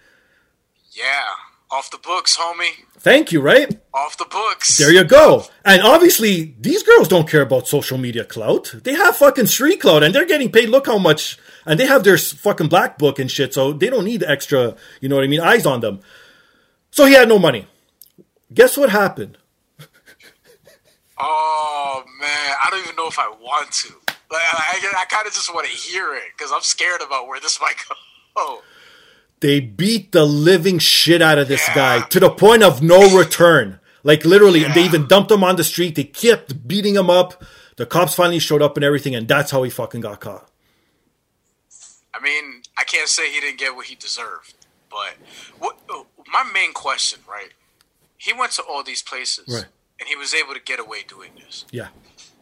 [0.92, 1.24] yeah,
[1.70, 2.84] off the books, homie.
[2.98, 3.78] Thank you, right?
[3.92, 4.78] Off the books.
[4.78, 5.44] There you go.
[5.64, 8.74] And obviously, these girls don't care about social media clout.
[8.84, 10.68] They have fucking street clout and they're getting paid.
[10.68, 11.38] Look how much.
[11.66, 15.08] And they have their fucking black book and shit, so they don't need extra, you
[15.08, 16.00] know what I mean, eyes on them.
[16.92, 17.66] So he had no money.
[18.54, 19.38] Guess what happened?
[21.18, 23.88] Oh man, I don't even know if I want to.
[24.30, 27.40] Like, I, I, kind of just want to hear it because I'm scared about where
[27.40, 27.76] this might
[28.36, 28.58] go.
[29.40, 31.74] They beat the living shit out of this Yeah.
[31.74, 33.80] guy to the point of no return.
[34.02, 35.94] Like literally, and they even dumped him on the street.
[35.94, 37.42] They kept beating him up.
[37.76, 40.48] The cops finally showed up and everything, and that's how he fucking got caught.
[42.16, 44.54] I mean, I can't say he didn't get what he deserved,
[44.90, 45.14] but
[45.58, 45.76] what
[46.32, 47.50] my main question, right?
[48.16, 49.66] He went to all these places, Right.
[50.00, 51.64] and he was able to get away doing this.
[51.70, 51.88] Yeah.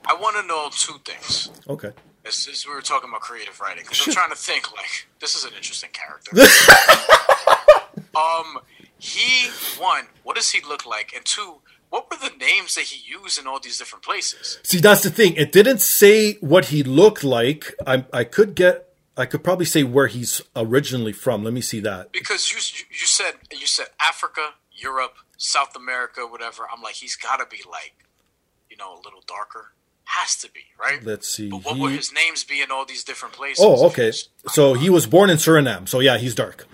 [0.06, 1.50] I want to know two things.
[1.68, 1.90] Okay.
[2.26, 5.34] As, as we were talking about creative writing, because I'm trying to think like this
[5.34, 6.30] is an interesting character.
[8.16, 8.58] um,
[8.98, 9.48] he
[9.78, 11.12] one, what does he look like?
[11.14, 11.56] And two,
[11.90, 14.58] what were the names that he used in all these different places?
[14.62, 15.34] See, that's the thing.
[15.34, 17.74] It didn't say what he looked like.
[17.86, 18.88] I I could get.
[19.16, 21.44] I could probably say where he's originally from.
[21.44, 22.12] Let me see that.
[22.12, 22.56] Because you
[22.90, 26.64] you said you said Africa, Europe, South America, whatever.
[26.72, 27.94] I'm like, he's got to be like,
[28.68, 29.72] you know, a little darker.
[30.06, 31.02] Has to be right.
[31.02, 31.48] Let's see.
[31.48, 33.64] But what He- would his names be in all these different places?
[33.64, 34.12] Oh, okay.
[34.48, 35.88] So he was born in Suriname.
[35.88, 36.66] So yeah, he's dark.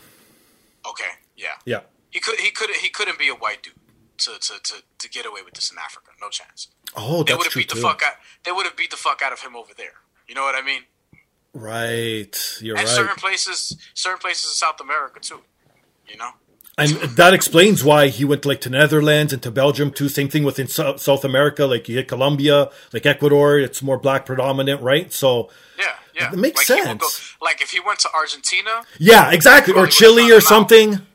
[0.89, 1.05] Okay,
[1.37, 1.49] yeah.
[1.65, 1.81] Yeah.
[2.11, 3.75] He could he could he couldn't be a white dude
[4.19, 6.11] to to, to, to get away with this in Africa.
[6.21, 6.69] No chance.
[6.97, 7.83] Oh, that's They would have beat the too.
[7.83, 8.15] fuck out.
[8.45, 9.95] They would have beat the fuck out of him over there.
[10.27, 10.83] You know what I mean?
[11.53, 12.37] Right.
[12.61, 12.95] You're And right.
[12.95, 15.41] certain places, certain places in South America too.
[16.09, 16.31] You know.
[16.79, 20.09] And that explains why he went like to Netherlands and to Belgium too.
[20.09, 24.25] Same thing within Sou- South America, like you hit Colombia, like Ecuador, it's more black
[24.25, 25.13] predominant, right?
[25.13, 25.85] So Yeah,
[26.15, 26.33] yeah.
[26.33, 27.35] It makes like sense.
[27.43, 29.75] like if he went to Argentina, yeah, exactly.
[29.75, 30.99] Or Chile or found him out.
[30.99, 31.07] something.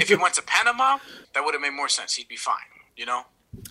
[0.00, 0.98] if he went to Panama,
[1.34, 2.14] that would have made more sense.
[2.14, 2.56] He'd be fine.
[2.96, 3.22] You know.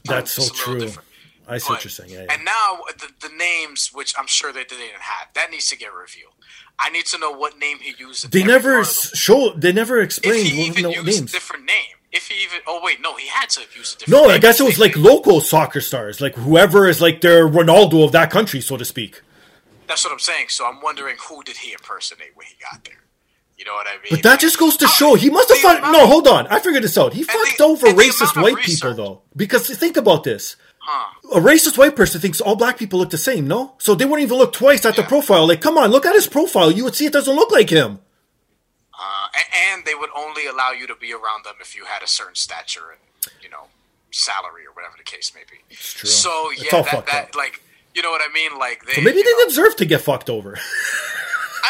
[0.05, 0.79] That's so a little true.
[0.79, 1.07] different.
[1.47, 2.11] I see what you're saying.
[2.11, 2.33] Yeah, yeah.
[2.33, 5.93] And now the, the names, which I'm sure they didn't have, that needs to get
[5.93, 6.33] revealed.
[6.79, 8.31] I need to know what name he used.
[8.31, 9.53] They never show.
[9.55, 11.29] They never If explained he even no used names.
[11.31, 11.95] a different name.
[12.11, 14.21] If he even, oh wait, no, he had to use a different.
[14.21, 14.35] No, name.
[14.35, 18.11] I guess it was like local soccer stars, like whoever is like their Ronaldo of
[18.13, 19.21] that country, so to speak.
[19.87, 20.47] That's what I'm saying.
[20.49, 22.95] So I'm wondering who did he impersonate when he got there.
[23.57, 24.09] You know what I mean?
[24.09, 25.83] But that just goes to show he must have fucked.
[25.83, 26.47] No, hold on.
[26.47, 27.13] I figured this out.
[27.13, 28.81] He fucked over racist white research.
[28.81, 30.55] people though, because think about this.
[30.79, 31.13] Huh.
[31.31, 33.75] A racist white person thinks all black people look the same, no?
[33.77, 35.47] So they wouldn't even look twice at the profile.
[35.47, 36.71] Like, come on, look at his profile.
[36.71, 37.99] You would see it doesn't look like him.
[38.93, 39.27] Uh,
[39.73, 42.35] and, they would only allow you to be around them if you had a certain
[42.35, 43.63] stature and you know
[44.11, 45.57] salary or whatever the case may be.
[45.71, 46.09] It's true.
[46.09, 47.61] So yeah, that, that like
[47.95, 48.59] you know what I mean?
[48.59, 50.59] Like they So maybe they know, deserve to get fucked over.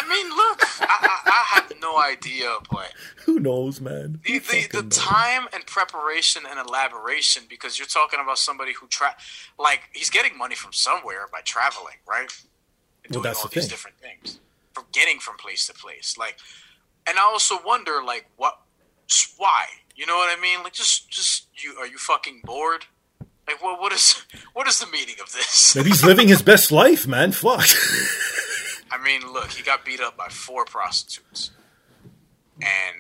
[0.04, 2.92] I mean, look, I, I, I have no idea, but
[3.26, 4.20] Who knows, man?
[4.24, 4.98] the, Who the, fucking the knows?
[4.98, 9.16] time and preparation and elaboration because you're talking about somebody who tra-
[9.60, 12.32] like he's getting money from somewhere by traveling, right?
[13.04, 13.70] And Well, doing that's all the these thing.
[13.70, 14.40] different things,
[14.74, 16.38] from getting from place to place, like.
[17.08, 18.60] And I also wonder, like, what,
[19.38, 19.66] why?
[19.96, 20.62] You know what I mean?
[20.64, 22.86] Like, just, just you are you fucking bored?
[23.48, 24.22] Like, what, what is,
[24.54, 25.76] what is the meaning of this?
[25.76, 27.32] Maybe he's living his best life, man.
[27.32, 27.66] Fuck.
[28.92, 31.52] I mean, look, he got beat up by four prostitutes,
[32.62, 32.96] and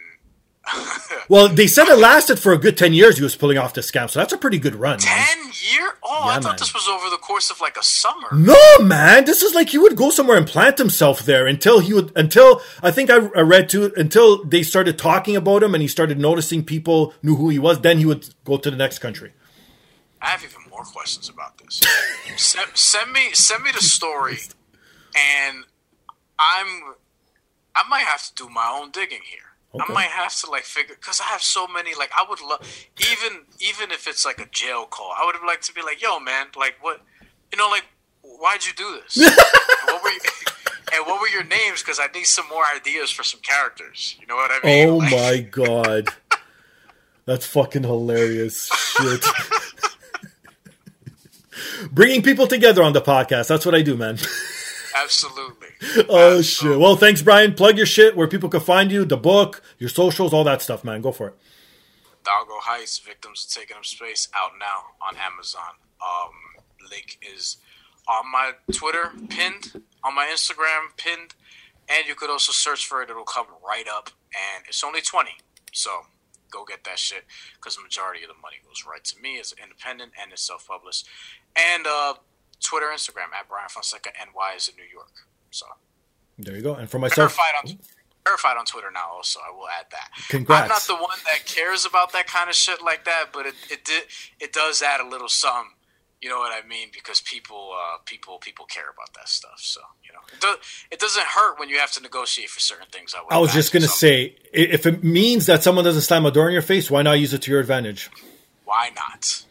[1.29, 3.89] well, they said it lasted for a good 10 years he was pulling off this
[3.89, 5.25] scam, so that's a pretty good run, man.
[5.27, 5.89] ten year.
[6.03, 6.55] Oh, I thought man.
[6.59, 8.27] this was over the course of like a summer.
[8.31, 11.93] No, man, this is like he would go somewhere and plant himself there until he
[11.93, 15.81] would, until I think I, I read too, until they started talking about him and
[15.81, 18.99] he started noticing people knew who he was, then he would go to the next
[18.99, 19.33] country.
[20.21, 21.81] I have even more questions about this.
[22.37, 24.37] send, send me, send me the story,
[25.15, 25.65] and
[26.41, 26.95] I'm,
[27.75, 29.39] I might have to do my own digging here.
[29.73, 29.85] Okay.
[29.87, 31.93] I might have to like figure because I have so many.
[31.95, 32.59] Like I would love,
[32.99, 36.01] even even if it's like a jail call, I would have liked to be like,
[36.01, 36.99] "Yo, man, like what,
[37.53, 37.85] you know, like
[38.21, 39.17] why'd you do this?
[39.87, 40.19] And what were you,
[40.93, 41.81] and what were your names?
[41.81, 44.17] Because I need some more ideas for some characters.
[44.19, 44.89] You know what I mean?
[44.89, 46.07] Oh Like- my god.
[47.25, 49.23] That's fucking hilarious shit.
[51.91, 53.47] Bringing people together on the podcast.
[53.47, 54.17] That's what I do, man.
[54.95, 55.67] Absolutely.
[56.09, 56.79] Oh Uh, shit.
[56.79, 57.53] Well, thanks, Bryan.
[57.53, 60.83] Plug your shit where people can find you, the book, your socials, all that stuff,
[60.83, 61.01] man.
[61.01, 61.35] Go for it.
[62.23, 65.73] Hidalgo Heights, Victims of Taking Up Space, out now on Amazon.
[66.01, 67.57] Um, link is
[68.07, 71.33] on my Twitter, pinned, on my Instagram, pinned,
[71.89, 73.09] and you could also search for it.
[73.09, 75.31] It'll come right up, and it's only 20
[75.73, 76.01] So
[76.51, 77.23] go get that shit
[77.55, 80.41] because the majority of the money goes right to me as an independent and it's
[80.45, 81.07] self published.
[81.55, 82.15] And uh,
[82.63, 85.11] Twitter, Instagram, at Bryan Fonseca, NY is in New York.
[85.49, 85.65] So
[86.37, 86.75] There you go.
[86.75, 87.79] And for myself, verified on
[88.25, 89.09] verified on Twitter now.
[89.13, 90.09] Also, I will add that.
[90.29, 90.61] Congrats.
[90.63, 93.55] I'm not the one that cares about that kind of shit like that, but it
[93.69, 94.03] it did
[94.39, 95.73] it does add a little something.
[96.21, 96.89] You know what I mean?
[96.93, 99.57] Because people uh, people people care about that stuff.
[99.57, 100.55] So you know, it, do,
[100.91, 103.15] it doesn't hurt when you have to negotiate for certain things.
[103.17, 106.31] I, would I was just gonna say, if it means that someone doesn't slam a
[106.31, 108.09] door in your face, why not use it to your advantage?
[108.71, 109.43] why not?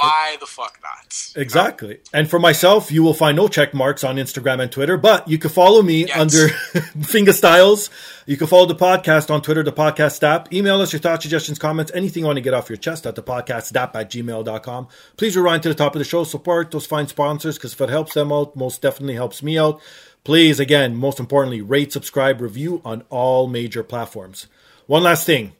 [0.00, 1.32] Why the fuck not?
[1.36, 1.98] Exactly.
[2.12, 5.38] And for myself, you will find no check marks on Instagram and Twitter, but you
[5.38, 6.16] can follow me Yes.
[6.18, 6.48] under
[7.04, 7.90] Finger Styles.
[8.26, 10.52] You can follow Da Podcast on Twitter, dapodcastdap.
[10.52, 13.14] Email us your thoughts, suggestions, comments, anything you want to get off your chest at
[13.16, 14.88] dapodcastdap at gmail.com.
[15.16, 16.24] Please rewind to the top of the show.
[16.24, 19.80] Support those fine sponsors because if it helps them out, most definitely helps me out.
[20.24, 24.46] Please, again, most importantly, rate, subscribe, review on all major platforms.
[24.86, 25.52] One last thing.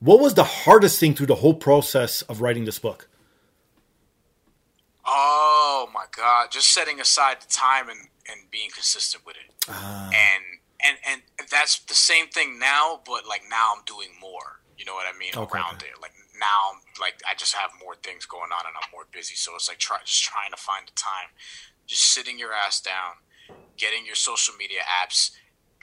[0.00, 3.08] What was the hardest thing through the whole process of writing this book?
[5.06, 6.50] Oh my god!
[6.50, 8.00] Just setting aside the time and,
[8.30, 10.06] and being consistent with it, Ah.
[10.08, 10.44] and
[10.80, 14.60] and and that's the same thing now, but like now I'm doing more.
[14.78, 16.00] You know what I mean Okay, around it.
[16.00, 19.34] Like now like I just have more things going on and I'm more busy.
[19.36, 21.30] So it's like try just trying to find the time,
[21.86, 23.22] just sitting your ass down,
[23.76, 25.30] getting your social media apps,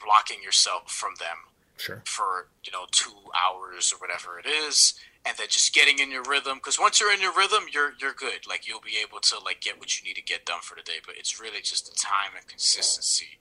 [0.04, 1.38] blocking yourself from them
[1.78, 2.04] Sure.
[2.06, 4.94] for you know two hours or whatever it is,
[5.26, 6.58] and then just getting in your rhythm.
[6.58, 8.48] Because once you're in your rhythm, you're you're good.
[8.48, 10.82] Like you'll be able to like get what you need to get done for the
[10.82, 11.00] day.
[11.06, 13.40] But it's really just the time and consistency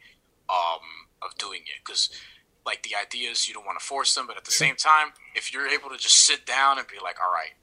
[0.48, 1.80] um, of doing it.
[1.84, 2.10] Because
[2.66, 5.12] like the idea is you don't want to force them, but at the same time,
[5.34, 7.54] if you're able to just sit down and be like, all right,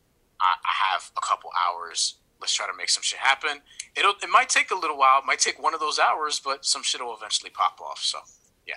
[0.41, 2.15] I, I have a couple hours.
[2.39, 3.61] Let's try to make some shit happen.
[3.95, 5.19] It'll it might take a little while.
[5.19, 7.99] It might take one of those hours, but some shit will eventually pop off.
[8.01, 8.19] So
[8.67, 8.75] yeah.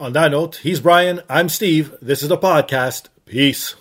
[0.00, 1.22] On that note, he's Bryan.
[1.28, 1.94] I'm Steve.
[2.00, 3.08] This is Da Podcast.
[3.26, 3.76] Peace.